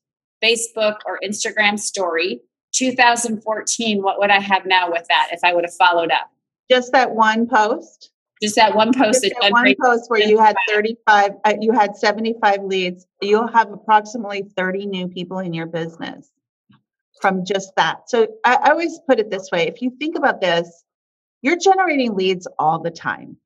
Facebook 0.43 0.99
or 1.07 1.19
Instagram 1.25 1.79
story. 1.79 2.41
2014, 2.75 4.03
what 4.03 4.19
would 4.19 4.31
I 4.31 4.41
have 4.41 4.67
now 4.67 4.91
with 4.91 5.07
that 5.09 5.29
if 5.33 5.41
I 5.43 5.55
would 5.55 5.65
have 5.65 5.75
followed 5.75 6.11
up? 6.11 6.31
Just 6.71 6.93
that 6.93 7.11
one 7.11 7.47
post? 7.47 8.11
Just 8.43 8.57
that 8.57 8.75
one 8.75 8.93
post. 8.93 9.23
Just 9.23 9.35
that 9.41 9.51
one 9.51 9.75
post 9.83 10.11
where 10.11 10.21
you 10.21 10.39
had 10.39 10.55
35, 10.71 11.33
uh, 11.45 11.55
you 11.61 11.73
had 11.73 11.97
75 11.97 12.63
leads. 12.63 13.07
You'll 13.21 13.49
have 13.49 13.73
approximately 13.73 14.45
30 14.57 14.87
new 14.87 15.09
people 15.09 15.39
in 15.41 15.53
your 15.53 15.67
business 15.67 16.31
from 17.21 17.45
just 17.45 17.75
that. 17.77 18.09
So 18.09 18.29
I, 18.45 18.55
I 18.57 18.71
always 18.71 19.01
put 19.09 19.19
it 19.19 19.31
this 19.31 19.49
way: 19.51 19.67
if 19.67 19.83
you 19.83 19.91
think 19.99 20.17
about 20.17 20.41
this, 20.41 20.85
you're 21.43 21.59
generating 21.59 22.15
leads 22.15 22.47
all 22.59 22.81
the 22.81 22.91
time 22.91 23.37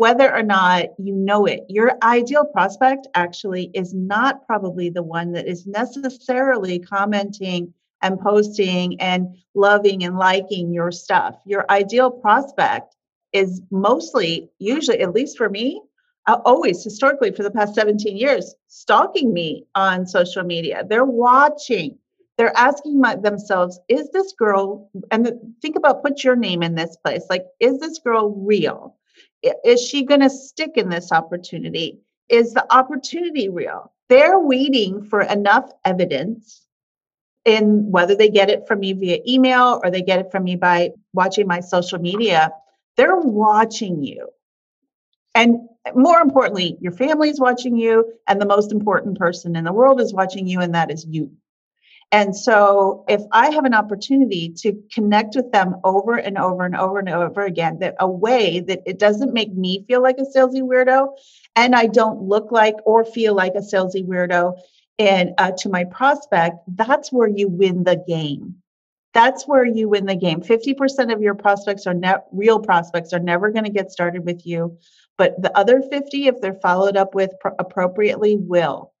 whether 0.00 0.34
or 0.34 0.42
not 0.42 0.86
you 0.96 1.14
know 1.14 1.44
it. 1.44 1.60
Your 1.68 1.92
ideal 2.02 2.46
prospect 2.46 3.06
actually 3.14 3.70
is 3.74 3.92
not 3.92 4.46
probably 4.46 4.88
the 4.88 5.02
one 5.02 5.32
that 5.32 5.46
is 5.46 5.66
necessarily 5.66 6.78
commenting 6.78 7.74
and 8.00 8.18
posting 8.18 8.98
and 8.98 9.36
loving 9.54 10.02
and 10.02 10.16
liking 10.16 10.72
your 10.72 10.90
stuff. 10.90 11.34
Your 11.44 11.66
ideal 11.68 12.10
prospect 12.10 12.96
is 13.34 13.60
mostly, 13.70 14.48
usually, 14.58 15.00
at 15.00 15.12
least 15.12 15.36
for 15.36 15.50
me, 15.50 15.82
uh, 16.26 16.38
always 16.46 16.82
historically 16.82 17.30
for 17.30 17.42
the 17.42 17.50
past 17.50 17.74
17 17.74 18.16
years, 18.16 18.54
stalking 18.68 19.34
me 19.34 19.66
on 19.74 20.06
social 20.06 20.44
media. 20.44 20.82
They're 20.88 21.04
watching. 21.04 21.98
They're 22.38 22.56
asking 22.56 22.98
my, 23.02 23.16
themselves, 23.16 23.78
is 23.88 24.08
this 24.12 24.32
girl, 24.32 24.90
and 25.10 25.26
the, 25.26 25.38
think 25.60 25.76
about 25.76 26.02
put 26.02 26.24
your 26.24 26.36
name 26.36 26.62
in 26.62 26.74
this 26.74 26.96
place, 27.04 27.26
like, 27.28 27.44
is 27.60 27.78
this 27.80 27.98
girl 27.98 28.30
real? 28.34 28.96
Is 29.64 29.80
she 29.80 30.04
going 30.04 30.20
to 30.20 30.30
stick 30.30 30.72
in 30.76 30.88
this 30.88 31.12
opportunity? 31.12 31.98
Is 32.28 32.52
the 32.52 32.66
opportunity 32.74 33.48
real? 33.48 33.92
They're 34.08 34.38
waiting 34.38 35.02
for 35.02 35.22
enough 35.22 35.70
evidence 35.84 36.66
in 37.44 37.90
whether 37.90 38.14
they 38.14 38.28
get 38.28 38.50
it 38.50 38.66
from 38.68 38.80
me 38.80 38.92
via 38.92 39.18
email 39.26 39.80
or 39.82 39.90
they 39.90 40.02
get 40.02 40.20
it 40.20 40.30
from 40.30 40.44
me 40.44 40.56
by 40.56 40.90
watching 41.14 41.46
my 41.46 41.60
social 41.60 41.98
media 41.98 42.50
they're 43.00 43.16
watching 43.16 44.02
you. 44.02 44.28
And 45.34 45.68
more 45.94 46.20
importantly, 46.20 46.76
your 46.80 46.92
family 46.92 47.30
is 47.30 47.40
watching 47.40 47.76
you, 47.76 48.12
and 48.26 48.38
the 48.38 48.46
most 48.46 48.72
important 48.72 49.18
person 49.18 49.56
in 49.56 49.64
the 49.64 49.72
world 49.72 50.02
is 50.02 50.12
watching 50.12 50.46
you, 50.46 50.60
and 50.60 50.74
that 50.74 50.90
is 50.90 51.06
you. 51.06 51.32
And 52.12 52.34
so, 52.34 53.04
if 53.08 53.22
I 53.30 53.50
have 53.50 53.64
an 53.64 53.74
opportunity 53.74 54.48
to 54.58 54.82
connect 54.92 55.36
with 55.36 55.52
them 55.52 55.76
over 55.84 56.16
and 56.16 56.36
over 56.38 56.64
and 56.64 56.74
over 56.74 56.98
and 56.98 57.08
over 57.08 57.44
again, 57.44 57.78
that 57.78 57.94
a 58.00 58.08
way 58.10 58.58
that 58.60 58.82
it 58.84 58.98
doesn't 58.98 59.32
make 59.32 59.54
me 59.54 59.84
feel 59.86 60.02
like 60.02 60.18
a 60.18 60.22
salesy 60.22 60.60
weirdo, 60.60 61.16
and 61.54 61.74
I 61.74 61.86
don't 61.86 62.22
look 62.22 62.50
like 62.50 62.74
or 62.84 63.04
feel 63.04 63.34
like 63.34 63.54
a 63.54 63.60
salesy 63.60 64.04
weirdo, 64.04 64.58
and 64.98 65.34
uh, 65.38 65.52
to 65.58 65.68
my 65.68 65.84
prospect, 65.84 66.58
that's 66.66 67.12
where 67.12 67.28
you 67.28 67.48
win 67.48 67.84
the 67.84 68.02
game. 68.08 68.56
That's 69.14 69.46
where 69.46 69.64
you 69.64 69.88
win 69.88 70.06
the 70.06 70.14
game. 70.16 70.40
50% 70.40 71.12
of 71.12 71.22
your 71.22 71.34
prospects 71.34 71.86
are 71.86 71.94
net 71.94 72.26
real 72.32 72.60
prospects 72.60 73.12
are 73.12 73.18
never 73.18 73.50
going 73.50 73.64
to 73.64 73.70
get 73.70 73.90
started 73.90 74.24
with 74.24 74.46
you, 74.46 74.78
but 75.16 75.40
the 75.40 75.56
other 75.56 75.80
50 75.80 76.26
if 76.26 76.40
they're 76.40 76.54
followed 76.54 76.96
up 76.96 77.14
with 77.14 77.30
pr- 77.40 77.48
appropriately 77.58 78.36
will. 78.36 78.92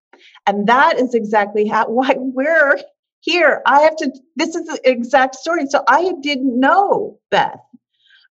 And 0.46 0.66
that 0.68 0.98
is 0.98 1.14
exactly 1.14 1.66
how 1.66 1.86
why 1.88 2.14
we're 2.16 2.78
here. 3.20 3.62
I 3.66 3.82
have 3.82 3.96
to 3.96 4.10
this 4.36 4.54
is 4.54 4.66
the 4.66 4.80
exact 4.84 5.36
story. 5.36 5.66
So 5.66 5.82
I 5.88 6.12
didn't 6.22 6.58
know 6.58 7.18
Beth 7.30 7.60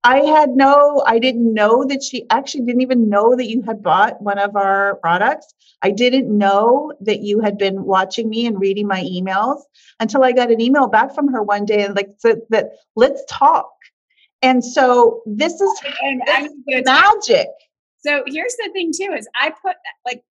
I 0.04 0.20
had 0.20 0.52
no, 0.52 1.04
I 1.06 1.20
didn't 1.20 1.54
know 1.54 1.84
that 1.86 2.02
she 2.02 2.26
actually 2.30 2.66
didn't 2.66 2.82
even 2.82 3.10
know 3.10 3.36
that 3.36 3.50
you 3.50 3.62
had 3.64 3.84
bought 3.84 4.22
one 4.22 4.40
of 4.40 4.56
our 4.56 4.96
products. 4.96 5.54
I 5.82 5.92
didn't 5.92 6.36
know 6.36 6.94
that 7.02 7.20
you 7.20 7.42
had 7.42 7.58
been 7.58 7.84
watching 7.84 8.30
me 8.30 8.46
and 8.46 8.60
reading 8.60 8.88
my 8.88 9.02
emails 9.02 9.62
until 10.00 10.24
I 10.24 10.32
got 10.32 10.52
an 10.52 10.62
email 10.62 10.88
back 10.88 11.14
from 11.14 11.28
her 11.34 11.44
one 11.44 11.66
day 11.66 11.84
and 11.84 11.96
like 11.96 12.10
said 12.18 12.40
that 12.50 12.72
let's 12.96 13.24
talk. 13.30 13.70
And 14.42 14.64
so 14.64 15.22
this 15.26 15.60
is 15.60 15.82
oh, 15.86 15.92
and 16.02 16.22
this 16.66 16.86
magic. 16.86 17.48
So 18.00 18.24
here's 18.26 18.56
the 18.56 18.70
thing 18.72 18.92
too 18.96 19.14
is 19.18 19.28
I 19.40 19.50
put 19.50 19.76
like 20.06 20.24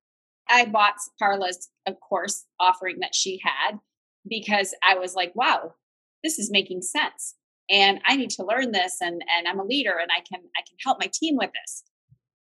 I 0.49 0.65
bought 0.65 0.95
Karla's 1.21 1.69
of 1.87 2.01
course 2.01 2.47
offering 2.59 3.01
that 3.01 3.15
she 3.15 3.39
had 3.43 3.79
because 4.29 4.75
I 4.83 4.99
was 4.99 5.15
like, 5.15 5.33
wow, 5.35 5.75
this 6.23 6.39
is 6.39 6.51
making 6.51 6.83
sense 6.83 7.35
and 7.71 8.01
I 8.07 8.17
need 8.17 8.31
to 8.31 8.45
learn 8.45 8.73
this 8.73 8.97
and 9.01 9.23
and 9.37 9.49
I'm 9.49 9.61
a 9.61 9.65
leader 9.65 9.95
and 10.01 10.11
I 10.11 10.21
can 10.21 10.43
I 10.57 10.63
can 10.67 10.77
help 10.85 10.99
my 11.01 11.11
team 11.13 11.37
with 11.37 11.51
this. 11.53 11.85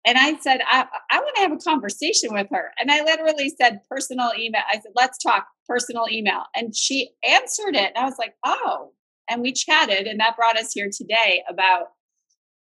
And 0.05 0.17
I 0.17 0.37
said, 0.39 0.61
I, 0.65 0.85
I 1.11 1.19
want 1.19 1.35
to 1.35 1.41
have 1.41 1.51
a 1.51 1.57
conversation 1.57 2.29
with 2.31 2.47
her. 2.51 2.71
And 2.79 2.89
I 2.89 3.03
literally 3.03 3.51
said 3.59 3.81
personal 3.89 4.31
email. 4.39 4.61
I 4.71 4.75
said, 4.75 4.93
let's 4.95 5.17
talk 5.17 5.47
personal 5.67 6.05
email. 6.09 6.43
And 6.55 6.73
she 6.73 7.09
answered 7.25 7.75
it. 7.75 7.91
And 7.93 7.97
I 7.97 8.05
was 8.05 8.15
like, 8.17 8.33
oh. 8.45 8.93
And 9.29 9.41
we 9.41 9.51
chatted. 9.51 10.07
And 10.07 10.17
that 10.21 10.37
brought 10.37 10.57
us 10.57 10.71
here 10.71 10.89
today 10.89 11.43
about 11.49 11.87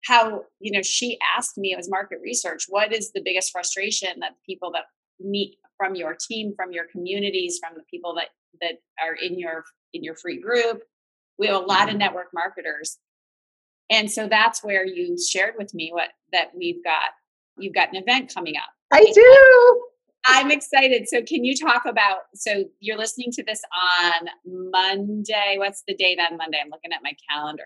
how, 0.07 0.45
you 0.61 0.73
know, 0.73 0.81
she 0.81 1.19
asked 1.37 1.59
me, 1.59 1.73
it 1.73 1.77
was 1.77 1.91
market 1.91 2.21
research, 2.23 2.65
what 2.71 2.95
is 2.95 3.13
the 3.13 3.21
biggest 3.23 3.53
frustration 3.53 4.21
that 4.21 4.37
people 4.49 4.71
that 4.73 4.85
meet 5.21 5.57
from 5.77 5.95
your 5.95 6.17
team, 6.19 6.55
from 6.57 6.73
your 6.73 6.85
communities, 6.91 7.59
from 7.63 7.77
the 7.77 7.85
people 7.91 8.15
that 8.15 8.29
that 8.61 8.75
are 9.03 9.15
in 9.15 9.39
your 9.39 9.65
in 9.93 10.03
your 10.05 10.17
free 10.17 10.41
group, 10.41 10.83
we 11.39 11.47
have 11.47 11.57
a 11.57 11.59
lot 11.59 11.85
of 11.85 11.91
mm-hmm. 11.91 11.99
network 11.99 12.29
marketers. 12.35 12.99
And 13.91 14.11
so 14.11 14.29
that's 14.29 14.65
where 14.65 14.85
you 14.85 15.17
shared 15.19 15.55
with 15.57 15.73
me 15.75 15.91
what 15.93 16.11
that 16.33 16.51
we've 16.57 16.83
got 16.83 17.11
you've 17.59 17.75
got 17.75 17.89
an 17.89 17.97
event 17.97 18.33
coming 18.33 18.57
up. 18.57 18.69
I 18.93 19.05
do. 19.15 19.83
I'm 20.29 20.51
excited. 20.51 21.09
So 21.09 21.23
can 21.23 21.45
you 21.45 21.55
talk 21.57 21.85
about 21.87 22.19
so 22.35 22.65
you're 22.81 22.99
listening 22.99 23.31
to 23.33 23.45
this 23.45 23.63
on 24.11 24.29
Monday. 24.45 25.55
What's 25.59 25.85
the 25.87 25.95
date 25.95 26.19
on 26.19 26.37
Monday? 26.37 26.59
I'm 26.63 26.71
looking 26.71 26.93
at 26.93 27.03
my 27.03 27.13
calendar. 27.31 27.65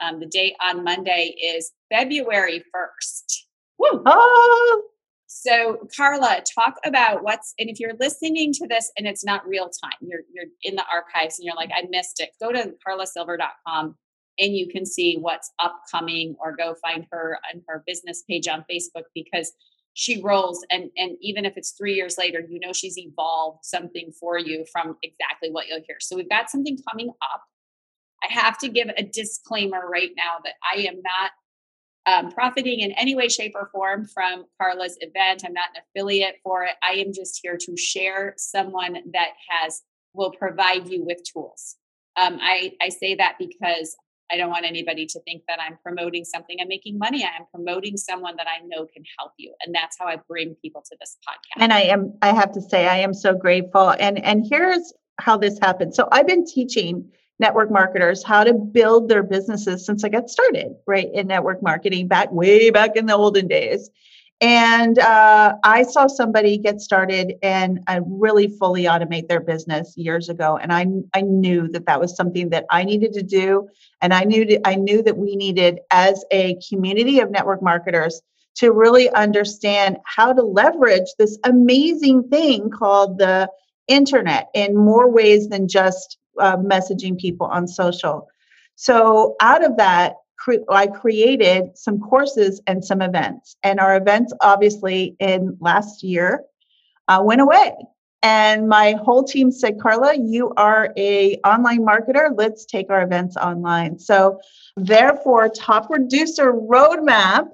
Um, 0.00 0.20
the 0.20 0.26
date 0.26 0.54
on 0.62 0.84
Monday 0.84 1.34
is 1.42 1.72
February 1.90 2.62
1st. 2.74 3.42
Woo! 3.78 4.02
Oh, 4.06 4.82
so, 5.30 5.86
Karla, 5.94 6.42
talk 6.54 6.76
about 6.86 7.22
what's 7.22 7.52
and 7.58 7.68
if 7.68 7.78
you're 7.78 7.92
listening 8.00 8.50
to 8.54 8.66
this 8.66 8.90
and 8.96 9.06
it's 9.06 9.26
not 9.26 9.46
real 9.46 9.68
time, 9.68 9.98
you're 10.00 10.22
you're 10.32 10.46
in 10.62 10.74
the 10.74 10.84
archives 10.90 11.38
and 11.38 11.44
you're 11.44 11.54
like, 11.54 11.70
I 11.70 11.86
missed 11.90 12.18
it. 12.18 12.30
Go 12.40 12.50
to 12.50 12.72
karlasilver.com 12.86 13.94
and 14.38 14.56
you 14.56 14.68
can 14.68 14.86
see 14.86 15.18
what's 15.20 15.52
upcoming 15.58 16.34
or 16.40 16.56
go 16.56 16.74
find 16.82 17.06
her 17.12 17.38
on 17.52 17.60
her 17.68 17.84
business 17.86 18.24
page 18.28 18.48
on 18.48 18.64
Facebook 18.70 19.04
because 19.14 19.52
she 19.92 20.22
rolls 20.22 20.64
and 20.70 20.88
and 20.96 21.18
even 21.20 21.44
if 21.44 21.58
it's 21.58 21.72
3 21.72 21.92
years 21.92 22.16
later, 22.16 22.40
you 22.48 22.58
know 22.58 22.72
she's 22.72 22.96
evolved 22.96 23.66
something 23.66 24.10
for 24.18 24.38
you 24.38 24.64
from 24.72 24.96
exactly 25.02 25.50
what 25.50 25.68
you'll 25.68 25.82
hear. 25.86 25.98
So 26.00 26.16
we've 26.16 26.30
got 26.30 26.48
something 26.48 26.78
coming 26.90 27.10
up. 27.20 27.42
I 28.24 28.32
have 28.32 28.56
to 28.58 28.68
give 28.70 28.88
a 28.96 29.02
disclaimer 29.02 29.86
right 29.86 30.10
now 30.16 30.36
that 30.44 30.54
I 30.74 30.86
am 30.88 31.02
not 31.02 31.32
um, 32.08 32.30
profiting 32.30 32.80
in 32.80 32.92
any 32.92 33.14
way, 33.14 33.28
shape, 33.28 33.52
or 33.54 33.68
form 33.70 34.06
from 34.06 34.46
Karla's 34.60 34.96
event. 35.00 35.42
I'm 35.44 35.52
not 35.52 35.68
an 35.74 35.82
affiliate 35.84 36.36
for 36.42 36.64
it. 36.64 36.72
I 36.82 36.92
am 36.92 37.12
just 37.12 37.38
here 37.42 37.58
to 37.58 37.76
share 37.76 38.34
someone 38.38 38.94
that 39.12 39.30
has 39.50 39.82
will 40.14 40.30
provide 40.30 40.88
you 40.88 41.04
with 41.04 41.18
tools. 41.22 41.76
Um, 42.16 42.38
I, 42.40 42.72
I 42.80 42.88
say 42.88 43.14
that 43.16 43.36
because 43.38 43.94
I 44.32 44.36
don't 44.36 44.50
want 44.50 44.64
anybody 44.64 45.06
to 45.06 45.20
think 45.20 45.42
that 45.48 45.58
I'm 45.60 45.78
promoting 45.82 46.24
something 46.24 46.56
I'm 46.60 46.68
making 46.68 46.98
money. 46.98 47.24
I 47.24 47.36
am 47.38 47.46
promoting 47.54 47.96
someone 47.96 48.36
that 48.36 48.46
I 48.46 48.64
know 48.66 48.86
can 48.86 49.04
help 49.18 49.32
you. 49.38 49.54
And 49.64 49.74
that's 49.74 49.96
how 49.98 50.06
I 50.06 50.16
bring 50.28 50.56
people 50.62 50.82
to 50.88 50.96
this 50.98 51.16
podcast. 51.28 51.62
And 51.62 51.72
I 51.72 51.82
am, 51.82 52.14
I 52.22 52.34
have 52.34 52.52
to 52.52 52.60
say, 52.60 52.88
I 52.88 52.96
am 52.96 53.14
so 53.14 53.34
grateful. 53.34 53.94
And 54.00 54.18
and 54.24 54.46
here's 54.48 54.92
how 55.20 55.36
this 55.36 55.58
happened. 55.60 55.94
So 55.94 56.08
I've 56.10 56.26
been 56.26 56.46
teaching 56.46 57.10
network 57.38 57.70
marketers 57.70 58.24
how 58.24 58.44
to 58.44 58.54
build 58.54 59.08
their 59.08 59.22
businesses 59.22 59.86
since 59.86 60.04
I 60.04 60.08
got 60.08 60.28
started, 60.28 60.74
right, 60.86 61.08
in 61.12 61.28
network 61.28 61.62
marketing 61.62 62.08
back 62.08 62.32
way 62.32 62.70
back 62.70 62.96
in 62.96 63.06
the 63.06 63.16
olden 63.16 63.46
days. 63.46 63.90
And 64.40 65.00
uh, 65.00 65.54
I 65.64 65.82
saw 65.82 66.06
somebody 66.06 66.58
get 66.58 66.80
started 66.80 67.34
and 67.42 67.80
uh, 67.88 68.00
really 68.06 68.46
fully 68.46 68.84
automate 68.84 69.26
their 69.26 69.40
business 69.40 69.94
years 69.96 70.28
ago, 70.28 70.56
and 70.56 70.72
I 70.72 70.86
I 71.12 71.22
knew 71.22 71.66
that 71.68 71.86
that 71.86 72.00
was 72.00 72.14
something 72.14 72.50
that 72.50 72.64
I 72.70 72.84
needed 72.84 73.14
to 73.14 73.22
do, 73.22 73.68
and 74.00 74.14
I 74.14 74.22
knew 74.22 74.44
to, 74.44 74.60
I 74.64 74.76
knew 74.76 75.02
that 75.02 75.16
we 75.16 75.34
needed 75.34 75.80
as 75.90 76.24
a 76.30 76.56
community 76.68 77.18
of 77.18 77.32
network 77.32 77.62
marketers 77.62 78.22
to 78.58 78.70
really 78.70 79.10
understand 79.10 79.96
how 80.04 80.32
to 80.32 80.42
leverage 80.42 81.08
this 81.18 81.36
amazing 81.44 82.28
thing 82.28 82.70
called 82.70 83.18
the 83.18 83.48
internet 83.88 84.48
in 84.54 84.76
more 84.76 85.10
ways 85.10 85.48
than 85.48 85.66
just 85.66 86.18
uh, 86.40 86.56
messaging 86.56 87.18
people 87.18 87.46
on 87.46 87.66
social. 87.66 88.28
So 88.76 89.36
out 89.40 89.64
of 89.64 89.76
that, 89.76 90.14
cre- 90.38 90.64
I 90.70 90.86
created 90.86 91.76
some 91.76 92.00
courses 92.00 92.60
and 92.66 92.84
some 92.84 93.02
events. 93.02 93.56
And 93.62 93.80
our 93.80 93.96
events, 93.96 94.32
obviously, 94.40 95.16
in 95.18 95.56
last 95.60 96.02
year, 96.02 96.44
uh, 97.08 97.20
went 97.24 97.40
away. 97.40 97.74
And 98.22 98.68
my 98.68 98.92
whole 98.92 99.22
team 99.22 99.52
said, 99.52 99.78
Karla, 99.80 100.16
you 100.16 100.52
are 100.56 100.92
a 100.96 101.36
online 101.44 101.84
marketer. 101.86 102.30
Let's 102.36 102.64
take 102.64 102.90
our 102.90 103.02
events 103.02 103.36
online. 103.36 103.98
So 103.98 104.40
therefore, 104.76 105.48
Top 105.48 105.88
Producer 105.88 106.52
Roadmap 106.52 107.48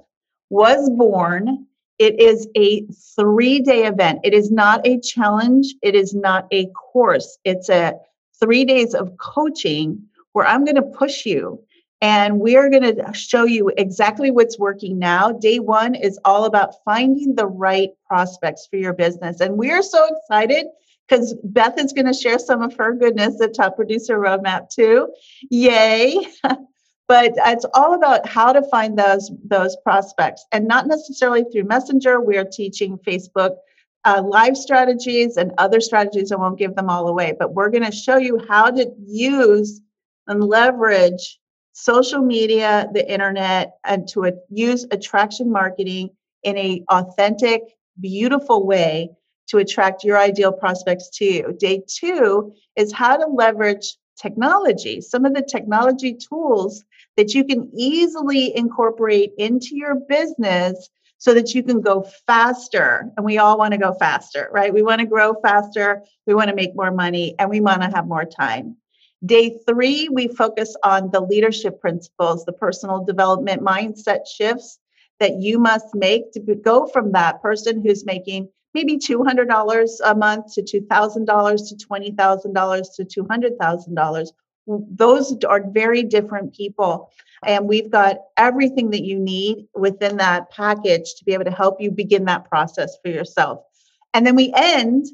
was 0.49 0.89
born. 0.89 1.67
It 1.99 2.19
is 2.19 2.47
a 2.57 2.85
three 3.15 3.59
day 3.59 3.85
event. 3.85 4.21
It 4.23 4.33
is 4.33 4.51
not 4.51 4.85
a 4.85 4.99
challenge. 4.99 5.75
It 5.83 5.95
is 5.95 6.15
not 6.15 6.47
a 6.51 6.67
course. 6.67 7.37
It's 7.45 7.69
a 7.69 7.93
three 8.39 8.65
days 8.65 8.93
of 8.93 9.17
coaching 9.17 10.03
where 10.33 10.45
I'm 10.45 10.65
going 10.65 10.75
to 10.75 10.81
push 10.81 11.25
you 11.25 11.63
and 12.01 12.39
we're 12.39 12.69
going 12.69 12.95
to 12.95 13.13
show 13.13 13.45
you 13.45 13.71
exactly 13.77 14.29
what's 14.31 14.59
working 14.59 14.99
now. 14.99 15.31
Day 15.31 15.59
one 15.59 15.95
is 15.95 16.19
all 16.25 16.45
about 16.45 16.83
finding 16.83 17.35
the 17.35 17.47
right 17.47 17.89
prospects 18.07 18.67
for 18.67 18.75
your 18.75 18.93
business. 18.93 19.39
And 19.39 19.57
we're 19.57 19.81
so 19.81 20.07
excited 20.15 20.67
because 21.07 21.35
Beth 21.43 21.79
is 21.79 21.93
going 21.93 22.07
to 22.07 22.13
share 22.13 22.39
some 22.39 22.61
of 22.61 22.75
her 22.77 22.93
goodness 22.93 23.39
at 23.41 23.53
Top 23.53 23.75
Producer 23.75 24.19
Roadmap 24.19 24.69
too. 24.69 25.13
Yay. 25.49 26.27
but 27.07 27.33
it's 27.37 27.65
all 27.73 27.93
about 27.93 28.27
how 28.27 28.51
to 28.51 28.61
find 28.63 28.97
those 28.97 29.31
those 29.43 29.75
prospects 29.83 30.45
and 30.51 30.67
not 30.67 30.87
necessarily 30.87 31.43
through 31.51 31.63
messenger 31.63 32.19
we're 32.19 32.45
teaching 32.45 32.97
facebook 32.97 33.55
uh, 34.05 34.21
live 34.25 34.55
strategies 34.55 35.37
and 35.37 35.51
other 35.57 35.81
strategies. 35.81 36.31
I 36.31 36.35
won't 36.35 36.59
give 36.59 36.75
them 36.75 36.89
all 36.89 37.07
away, 37.07 37.33
but 37.37 37.53
we're 37.53 37.69
going 37.69 37.83
to 37.83 37.91
show 37.91 38.17
you 38.17 38.39
how 38.47 38.69
to 38.69 38.89
use 39.05 39.81
and 40.27 40.43
leverage 40.43 41.39
social 41.73 42.21
media, 42.21 42.87
the 42.93 43.11
internet, 43.11 43.73
and 43.83 44.07
to 44.09 44.31
use 44.49 44.85
attraction 44.91 45.51
marketing 45.51 46.09
in 46.43 46.57
a 46.57 46.83
authentic, 46.89 47.61
beautiful 47.99 48.65
way 48.65 49.09
to 49.47 49.57
attract 49.57 50.03
your 50.03 50.17
ideal 50.17 50.51
prospects 50.51 51.09
to 51.09 51.25
you. 51.25 51.55
Day 51.59 51.83
two 51.87 52.53
is 52.75 52.93
how 52.93 53.17
to 53.17 53.25
leverage 53.27 53.97
technology, 54.17 55.01
some 55.01 55.25
of 55.25 55.33
the 55.33 55.41
technology 55.41 56.13
tools 56.13 56.83
that 57.17 57.33
you 57.33 57.43
can 57.43 57.69
easily 57.75 58.55
incorporate 58.55 59.31
into 59.37 59.75
your 59.75 59.95
business 60.07 60.89
so 61.17 61.33
that 61.33 61.53
you 61.53 61.63
can 61.63 61.81
go 61.81 62.05
faster. 62.27 63.11
And 63.15 63.25
we 63.25 63.37
all 63.37 63.57
want 63.57 63.71
to 63.71 63.77
go 63.77 63.93
faster, 63.93 64.49
right? 64.51 64.73
We 64.73 64.83
want 64.83 65.01
to 65.01 65.07
grow 65.07 65.35
faster, 65.41 66.03
we 66.27 66.33
want 66.33 66.49
to 66.49 66.55
make 66.55 66.75
more 66.75 66.91
money, 66.91 67.35
and 67.39 67.49
we 67.49 67.61
want 67.61 67.81
to 67.81 67.89
have 67.89 68.07
more 68.07 68.25
time. 68.25 68.77
Day 69.25 69.57
three, 69.67 70.09
we 70.11 70.27
focus 70.27 70.75
on 70.83 71.09
the 71.11 71.21
leadership 71.21 71.79
principles, 71.79 72.45
the 72.45 72.53
personal 72.53 73.03
development 73.03 73.61
mindset 73.61 74.27
shifts 74.27 74.79
that 75.19 75.39
you 75.39 75.57
must 75.57 75.95
make 75.95 76.31
to 76.33 76.39
go 76.39 76.85
from 76.87 77.13
that 77.13 77.41
person 77.41 77.81
who's 77.81 78.05
making 78.05 78.49
maybe 78.73 78.97
$200 78.97 79.99
a 80.03 80.15
month 80.15 80.53
to 80.53 80.61
$2,000 80.61 81.69
to 81.69 81.87
$20,000 81.87 82.95
to 82.95 83.21
$200,000. 83.23 84.27
Those 84.67 85.35
are 85.47 85.63
very 85.69 86.03
different 86.03 86.55
people. 86.55 87.11
And 87.45 87.67
we've 87.67 87.91
got 87.91 88.17
everything 88.37 88.89
that 88.91 89.03
you 89.03 89.19
need 89.19 89.67
within 89.75 90.17
that 90.17 90.49
package 90.51 91.13
to 91.15 91.25
be 91.25 91.33
able 91.33 91.45
to 91.45 91.51
help 91.51 91.79
you 91.79 91.91
begin 91.91 92.25
that 92.25 92.49
process 92.49 92.97
for 93.03 93.09
yourself. 93.09 93.61
And 94.13 94.25
then 94.25 94.35
we 94.35 94.51
end 94.55 95.05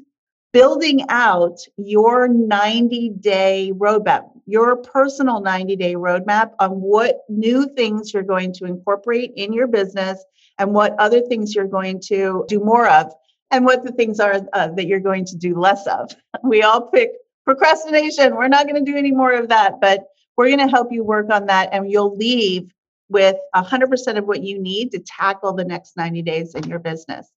building 0.52 1.04
out 1.08 1.58
your 1.76 2.28
90 2.28 3.10
day 3.20 3.72
roadmap, 3.74 4.30
your 4.46 4.76
personal 4.76 5.40
90 5.40 5.76
day 5.76 5.94
roadmap 5.94 6.52
on 6.58 6.70
what 6.80 7.20
new 7.28 7.68
things 7.74 8.12
you're 8.12 8.22
going 8.22 8.52
to 8.54 8.66
incorporate 8.66 9.32
in 9.36 9.52
your 9.52 9.66
business 9.66 10.22
and 10.58 10.72
what 10.72 10.94
other 10.98 11.20
things 11.20 11.54
you're 11.54 11.66
going 11.66 12.00
to 12.00 12.44
do 12.48 12.60
more 12.60 12.88
of 12.88 13.12
and 13.50 13.64
what 13.64 13.82
the 13.82 13.92
things 13.92 14.20
are 14.20 14.40
uh, 14.52 14.68
that 14.68 14.86
you're 14.86 15.00
going 15.00 15.24
to 15.24 15.36
do 15.36 15.58
less 15.58 15.86
of. 15.86 16.14
We 16.44 16.62
all 16.62 16.88
pick 16.88 17.12
procrastination. 17.44 18.36
We're 18.36 18.48
not 18.48 18.66
going 18.66 18.84
to 18.84 18.90
do 18.90 18.96
any 18.96 19.12
more 19.12 19.32
of 19.32 19.48
that, 19.48 19.80
but 19.80 20.06
we're 20.36 20.48
going 20.48 20.66
to 20.66 20.68
help 20.68 20.92
you 20.92 21.04
work 21.04 21.30
on 21.30 21.46
that 21.46 21.70
and 21.72 21.90
you'll 21.90 22.16
leave 22.16 22.72
with 23.08 23.36
100% 23.54 24.18
of 24.18 24.24
what 24.24 24.42
you 24.42 24.58
need 24.58 24.90
to 24.92 24.98
tackle 25.00 25.52
the 25.52 25.64
next 25.64 25.96
90 25.96 26.22
days 26.22 26.54
in 26.54 26.64
your 26.64 26.78
business. 26.78 27.30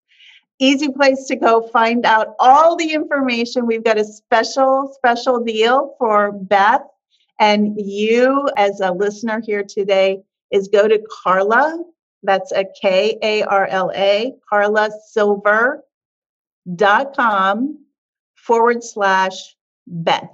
Easy 0.59 0.87
place 0.87 1.25
to 1.25 1.35
go 1.35 1.67
find 1.67 2.05
out 2.05 2.33
all 2.39 2.77
the 2.77 2.93
information. 2.93 3.67
We've 3.67 3.83
got 3.83 3.97
a 3.97 4.05
special, 4.05 4.93
special 4.95 5.43
deal 5.43 5.95
for 5.99 6.31
Beth. 6.31 6.83
And 7.39 7.75
you, 7.77 8.49
as 8.55 8.79
a 8.79 8.91
listener 8.91 9.41
here 9.45 9.63
today, 9.67 10.23
is 10.51 10.69
go 10.69 10.87
to 10.87 11.05
Karla, 11.23 11.83
That's 12.23 12.53
a 12.53 12.63
K 12.81 13.17
A 13.21 13.43
R 13.43 13.67
L 13.67 13.91
A, 13.93 14.33
Karla 14.49 14.89
Silver 15.09 15.83
dot 16.73 17.15
com 17.15 17.85
forward 18.35 18.83
slash 18.83 19.55
Beth. 19.87 20.29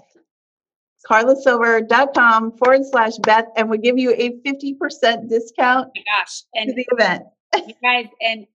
KarlaSilver.com 1.10 2.58
forward 2.58 2.86
slash 2.86 3.18
Beth, 3.24 3.48
and 3.56 3.70
we'll 3.70 3.80
give 3.80 3.98
you 3.98 4.12
a 4.12 4.40
50% 4.48 5.30
discount 5.30 5.88
oh 5.88 5.92
my 5.96 6.04
gosh. 6.20 6.44
And 6.54 6.70
to 6.70 6.74
the 6.76 6.86
event. 6.92 7.24
you 7.56 7.74
guys, 7.82 8.08
and 8.22 8.46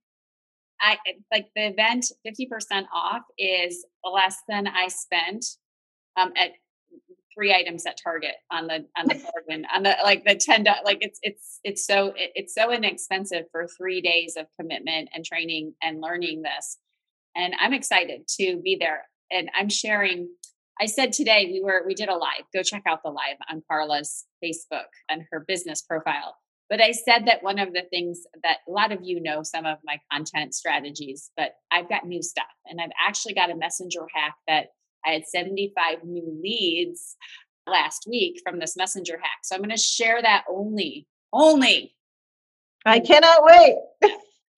I 0.79 0.97
like 1.31 1.49
the 1.55 1.67
event 1.67 2.05
50% 2.25 2.85
off 2.93 3.23
is 3.37 3.85
less 4.03 4.37
than 4.47 4.67
I 4.67 4.87
spent 4.87 5.45
um, 6.15 6.31
at 6.37 6.51
three 7.37 7.53
items 7.53 7.85
at 7.85 7.97
Target 8.01 8.35
on 8.51 8.67
the 8.67 8.85
on 8.97 9.07
the 9.07 9.21
bargain 9.33 9.65
on 9.73 9.83
the 9.83 9.95
like 10.03 10.25
the 10.25 10.35
ten 10.35 10.65
like 10.83 10.97
it's 11.01 11.19
it's 11.21 11.59
it's 11.63 11.85
so 11.85 12.13
it's 12.15 12.55
so 12.55 12.71
inexpensive 12.71 13.45
for 13.51 13.67
three 13.77 14.01
days 14.01 14.35
of 14.37 14.47
commitment 14.59 15.09
and 15.13 15.23
training 15.23 15.73
and 15.83 16.01
learning 16.01 16.41
this, 16.41 16.77
and 17.35 17.53
I'm 17.59 17.73
excited 17.73 18.27
to 18.39 18.59
be 18.63 18.77
there. 18.79 19.03
And 19.31 19.49
I'm 19.55 19.69
sharing. 19.69 20.29
I 20.79 20.85
said 20.85 21.11
today 21.11 21.49
we 21.51 21.61
were 21.63 21.83
we 21.85 21.93
did 21.93 22.09
a 22.09 22.15
live. 22.15 22.43
Go 22.53 22.63
check 22.63 22.83
out 22.87 23.01
the 23.03 23.09
live 23.09 23.37
on 23.51 23.63
Karla's 23.69 24.25
Facebook 24.43 24.87
and 25.09 25.23
her 25.31 25.43
business 25.47 25.81
profile. 25.81 26.35
But 26.69 26.81
I 26.81 26.91
said 26.91 27.25
that 27.27 27.43
one 27.43 27.59
of 27.59 27.73
the 27.73 27.83
things 27.89 28.23
that 28.43 28.57
a 28.67 28.71
lot 28.71 28.91
of 28.91 28.99
you 29.01 29.21
know 29.21 29.41
some 29.41 29.65
of 29.65 29.77
my 29.85 29.99
content 30.11 30.53
strategies, 30.53 31.31
but 31.37 31.53
I've 31.71 31.87
got 31.87 32.05
new 32.05 32.21
stuff 32.21 32.45
and 32.65 32.81
I've 32.81 32.91
actually 33.07 33.33
got 33.33 33.51
a 33.51 33.55
messenger 33.55 34.05
hack 34.13 34.35
that 34.47 34.67
I 35.05 35.11
had 35.11 35.25
75 35.25 36.03
new 36.03 36.39
leads 36.43 37.15
last 37.65 38.05
week 38.09 38.41
from 38.43 38.59
this 38.59 38.75
messenger 38.75 39.17
hack. 39.21 39.39
So 39.43 39.55
I'm 39.55 39.61
going 39.61 39.75
to 39.75 39.81
share 39.81 40.21
that 40.21 40.43
only, 40.49 41.07
only. 41.31 41.95
I 42.85 42.99
cannot 42.99 43.43
wait. 43.43 43.75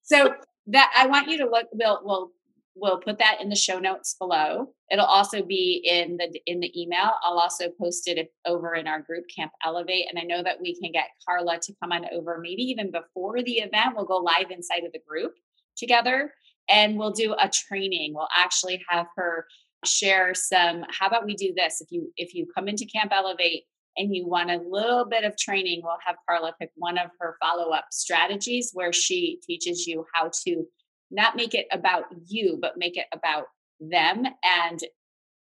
so 0.02 0.34
that 0.68 0.92
I 0.96 1.06
want 1.06 1.28
you 1.28 1.38
to 1.38 1.50
look, 1.50 1.66
we'll, 1.72 2.00
we'll 2.02 2.30
we'll 2.74 2.98
put 2.98 3.18
that 3.18 3.38
in 3.40 3.48
the 3.48 3.56
show 3.56 3.78
notes 3.78 4.14
below. 4.18 4.72
It'll 4.90 5.04
also 5.04 5.42
be 5.42 5.82
in 5.84 6.16
the 6.16 6.40
in 6.46 6.60
the 6.60 6.80
email. 6.80 7.12
I'll 7.22 7.38
also 7.38 7.68
post 7.80 8.08
it 8.08 8.32
over 8.46 8.74
in 8.74 8.86
our 8.86 9.00
group 9.00 9.24
Camp 9.34 9.52
Elevate, 9.64 10.06
and 10.08 10.18
I 10.18 10.22
know 10.22 10.42
that 10.42 10.60
we 10.60 10.78
can 10.78 10.92
get 10.92 11.08
Karla 11.26 11.58
to 11.60 11.74
come 11.82 11.92
on 11.92 12.06
over 12.12 12.38
maybe 12.40 12.62
even 12.62 12.90
before 12.90 13.42
the 13.42 13.58
event. 13.58 13.94
We'll 13.96 14.04
go 14.04 14.18
live 14.18 14.50
inside 14.50 14.84
of 14.84 14.92
the 14.92 15.00
group 15.06 15.32
together, 15.76 16.32
and 16.68 16.98
we'll 16.98 17.12
do 17.12 17.34
a 17.38 17.48
training. 17.48 18.14
We'll 18.14 18.28
actually 18.36 18.82
have 18.88 19.06
her 19.16 19.46
share 19.84 20.34
some. 20.34 20.84
How 20.90 21.06
about 21.06 21.26
we 21.26 21.34
do 21.34 21.52
this? 21.56 21.80
If 21.80 21.90
you 21.90 22.12
if 22.16 22.34
you 22.34 22.46
come 22.54 22.68
into 22.68 22.86
Camp 22.86 23.12
Elevate 23.14 23.64
and 23.96 24.14
you 24.14 24.26
want 24.26 24.50
a 24.50 24.62
little 24.68 25.04
bit 25.04 25.24
of 25.24 25.36
training, 25.36 25.80
we'll 25.82 25.98
have 26.06 26.16
Karla 26.28 26.54
pick 26.60 26.70
one 26.76 26.98
of 26.98 27.10
her 27.18 27.36
follow 27.40 27.70
up 27.70 27.86
strategies 27.90 28.70
where 28.72 28.92
she 28.92 29.40
teaches 29.44 29.86
you 29.86 30.06
how 30.14 30.30
to 30.44 30.64
not 31.10 31.36
make 31.36 31.54
it 31.54 31.66
about 31.72 32.04
you, 32.26 32.58
but 32.60 32.76
make 32.76 32.96
it 32.96 33.06
about 33.12 33.46
them. 33.80 34.24
And 34.44 34.80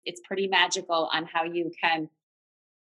it's 0.06 0.22
pretty 0.26 0.48
magical 0.48 1.10
on 1.14 1.26
how 1.26 1.44
you 1.44 1.72
can 1.82 2.10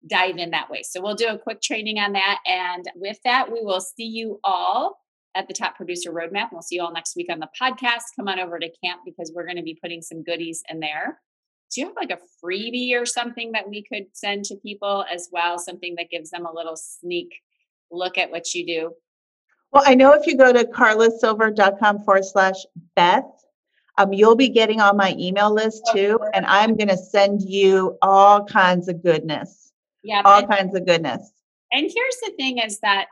dive 0.08 0.38
in 0.38 0.52
that 0.52 0.70
way. 0.70 0.84
So 0.84 1.02
we'll 1.02 1.16
do 1.16 1.28
a 1.28 1.38
quick 1.38 1.62
training 1.62 2.00
on 2.00 2.14
that. 2.14 2.40
And 2.46 2.86
with 2.96 3.18
that, 3.24 3.52
we 3.52 3.62
will 3.62 3.82
see 3.82 4.06
you 4.06 4.40
all 4.44 5.00
at 5.36 5.48
the 5.48 5.54
Top 5.54 5.76
Producer 5.76 6.12
Roadmap. 6.12 6.50
We'll 6.52 6.62
see 6.62 6.76
you 6.76 6.84
all 6.84 6.94
next 6.94 7.16
week 7.16 7.28
on 7.32 7.40
the 7.40 7.50
podcast. 7.60 8.16
Come 8.16 8.28
on 8.28 8.40
over 8.40 8.60
to 8.60 8.70
camp 8.84 9.02
because 9.06 9.32
we're 9.34 9.46
going 9.46 9.58
to 9.58 9.64
be 9.64 9.78
putting 9.82 10.02
some 10.02 10.24
goodies 10.24 10.64
in 10.70 10.80
there. 10.80 11.20
Do 11.74 11.82
you 11.82 11.88
have 11.88 11.96
like 11.96 12.12
a 12.12 12.20
freebie 12.44 13.00
or 13.00 13.06
something 13.06 13.52
that 13.52 13.70
we 13.70 13.84
could 13.84 14.06
send 14.14 14.46
to 14.46 14.56
people 14.56 15.06
as 15.14 15.30
well? 15.32 15.60
Something 15.60 15.96
that 15.98 16.10
gives 16.10 16.30
them 16.30 16.46
a 16.46 16.54
little 16.54 16.78
sneak 16.78 17.42
look 17.92 18.18
at 18.18 18.32
what 18.32 18.54
you 18.54 18.66
do? 18.66 18.92
Well, 19.72 19.84
I 19.86 19.96
know 19.96 20.14
if 20.14 20.26
you 20.26 20.38
go 20.38 20.54
to 20.54 20.64
karlasilver.com 20.66 22.04
forward 22.04 22.26
slash 22.26 22.66
Beth, 22.96 23.26
um, 23.98 24.14
you'll 24.14 24.36
be 24.36 24.50
getting 24.50 24.80
on 24.80 24.96
my 24.96 25.16
email 25.18 25.54
list 25.54 25.90
too, 25.94 26.20
and 26.34 26.46
I'm 26.46 26.76
going 26.76 26.88
to 26.90 26.98
send 26.98 27.42
you 27.42 27.98
all 28.02 28.46
kinds 28.46 28.88
of 28.88 29.04
goodness. 29.04 29.72
Yeah, 30.04 30.22
all 30.24 30.46
kinds 30.46 30.76
of 30.76 30.86
goodness. 30.86 31.32
And 31.72 31.82
here's 31.82 32.18
the 32.26 32.32
thing: 32.38 32.60
is 32.60 32.80
that 32.80 33.08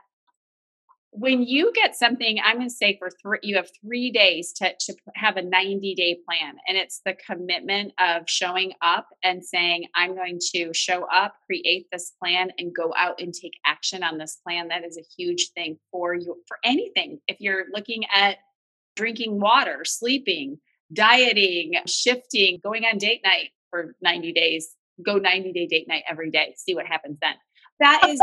when 1.18 1.42
you 1.42 1.72
get 1.74 1.96
something, 1.96 2.38
I'm 2.44 2.56
going 2.56 2.68
to 2.68 2.74
say 2.74 2.96
for 2.98 3.10
three, 3.22 3.38
you 3.42 3.56
have 3.56 3.70
three 3.82 4.10
days 4.10 4.52
to, 4.54 4.74
to 4.78 4.94
have 5.14 5.36
a 5.36 5.42
90 5.42 5.94
day 5.94 6.18
plan. 6.28 6.56
And 6.68 6.76
it's 6.76 7.00
the 7.04 7.14
commitment 7.14 7.92
of 7.98 8.22
showing 8.26 8.72
up 8.82 9.08
and 9.24 9.44
saying, 9.44 9.86
I'm 9.94 10.14
going 10.14 10.38
to 10.54 10.74
show 10.74 11.06
up, 11.12 11.34
create 11.46 11.86
this 11.90 12.12
plan, 12.22 12.50
and 12.58 12.74
go 12.74 12.92
out 12.96 13.20
and 13.20 13.32
take 13.32 13.54
action 13.64 14.02
on 14.02 14.18
this 14.18 14.38
plan. 14.46 14.68
That 14.68 14.84
is 14.84 14.98
a 14.98 15.08
huge 15.16 15.50
thing 15.54 15.78
for 15.90 16.14
you, 16.14 16.36
for 16.46 16.58
anything. 16.64 17.18
If 17.28 17.38
you're 17.40 17.64
looking 17.72 18.04
at 18.14 18.36
drinking 18.94 19.40
water, 19.40 19.84
sleeping, 19.84 20.58
dieting, 20.92 21.74
shifting, 21.86 22.60
going 22.62 22.84
on 22.84 22.98
date 22.98 23.22
night 23.24 23.50
for 23.70 23.94
90 24.02 24.32
days, 24.32 24.74
go 25.04 25.16
90 25.16 25.52
day 25.52 25.66
date 25.66 25.88
night 25.88 26.04
every 26.08 26.30
day, 26.30 26.54
see 26.58 26.74
what 26.74 26.86
happens 26.86 27.16
then 27.22 27.34
that 27.80 28.02
is 28.08 28.20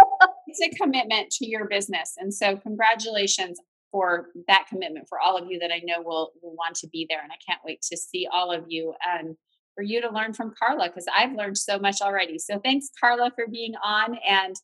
it's 0.48 0.62
a 0.62 0.70
commitment 0.78 1.30
to 1.32 1.46
your 1.46 1.68
business 1.68 2.14
and 2.18 2.34
so 2.34 2.58
congratulations 2.58 3.60
for 3.92 4.30
that 4.48 4.66
commitment 4.70 5.08
for 5.08 5.20
all 5.20 5.38
of 5.38 5.50
you 5.50 5.60
that 5.60 5.72
i 5.72 5.82
know 5.84 6.02
will 6.02 6.32
will 6.42 6.56
want 6.56 6.76
to 6.76 6.88
be 6.88 7.06
there 7.10 7.22
and 7.22 7.32
i 7.32 7.36
can't 7.46 7.62
wait 7.66 7.82
to 7.82 7.98
see 7.98 8.28
all 8.32 8.52
of 8.52 8.66
you 8.68 8.94
and 9.08 9.36
for 9.76 9.84
you 9.84 10.02
to 10.02 10.10
learn 10.10 10.34
from 10.34 10.54
Karla 10.58 10.88
because 10.88 11.06
i've 11.16 11.34
learned 11.34 11.58
so 11.58 11.80
much 11.80 12.02
already 12.02 12.38
so 12.38 12.60
thanks 12.60 12.90
Karla, 13.00 13.32
for 13.36 13.48
being 13.48 13.74
on 13.84 14.18
and 14.28 14.56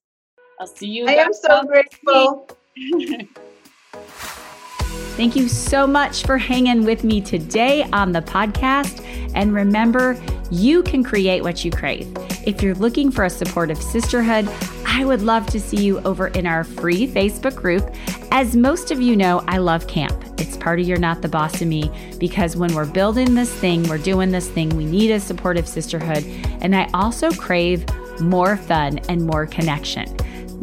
i'll 0.60 0.68
see 0.68 0.88
you 0.88 1.08
i 1.08 1.14
am 1.14 1.34
so 1.34 1.64
grateful 1.64 2.48
Thank 5.20 5.36
you 5.36 5.50
so 5.50 5.86
much 5.86 6.24
for 6.24 6.38
hanging 6.38 6.86
with 6.86 7.04
me 7.04 7.20
today 7.20 7.84
on 7.92 8.14
the 8.14 8.22
podcast. 8.22 9.04
And 9.36 9.54
remember, 9.54 10.14
you 10.52 10.84
can 10.84 11.04
create 11.04 11.44
what 11.44 11.64
you 11.64 11.72
crave. 11.72 12.12
If 12.46 12.62
you're 12.62 12.76
looking 12.76 13.12
for 13.12 13.26
a 13.26 13.30
supportive 13.30 13.82
sisterhood, 13.82 14.50
I 14.86 15.06
would 15.06 15.22
love 15.22 15.46
to 15.48 15.60
see 15.60 15.78
you 15.78 16.00
over 16.00 16.28
in 16.28 16.48
our 16.48 16.64
free 16.64 17.08
Facebook 17.08 17.56
group. 17.56 17.94
As 18.32 18.56
most 18.56 18.92
of 18.92 19.02
you 19.02 19.16
know, 19.16 19.44
I 19.48 19.58
love 19.58 19.88
camp. 19.88 20.24
It's 20.40 20.58
part 20.58 20.80
of 20.80 20.88
You're 20.88 20.98
Not 20.98 21.22
the 21.22 21.28
Boss 21.28 21.62
of 21.62 21.68
Me 21.68 21.92
because 22.20 22.56
when 22.56 22.74
we're 22.74 22.86
building 22.86 23.36
this 23.36 23.54
thing, 23.54 23.88
we're 23.88 23.98
doing 23.98 24.32
this 24.32 24.50
thing, 24.50 24.70
we 24.70 24.86
need 24.86 25.12
a 25.12 25.20
supportive 25.20 25.68
sisterhood. 25.68 26.24
And 26.62 26.76
I 26.76 26.90
also 26.94 27.32
crave 27.32 27.86
more 28.20 28.58
fun 28.58 29.00
and 29.10 29.26
more 29.26 29.46
connection. 29.46 30.16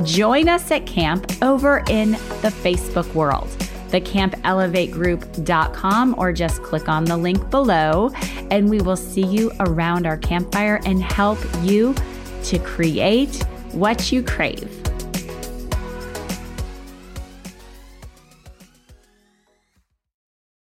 Join 0.05 0.49
us 0.49 0.70
at 0.70 0.87
camp 0.87 1.31
over 1.42 1.85
in 1.88 2.12
the 2.12 2.53
Facebook 2.62 3.12
world 3.14 3.65
thecampelevategroup.com 3.90 6.14
or 6.18 6.33
just 6.33 6.62
click 6.62 6.88
on 6.88 7.05
the 7.05 7.16
link 7.16 7.51
below 7.51 8.11
and 8.51 8.70
we 8.70 8.81
will 8.81 8.96
see 8.96 9.27
you 9.27 9.53
around 9.61 10.07
our 10.07 10.16
campfire 10.16 10.81
and 10.85 11.03
help 11.03 11.38
you 11.62 11.94
to 12.44 12.59
create 12.59 13.42
what 13.72 14.12
you 14.12 14.22
crave. 14.22 14.86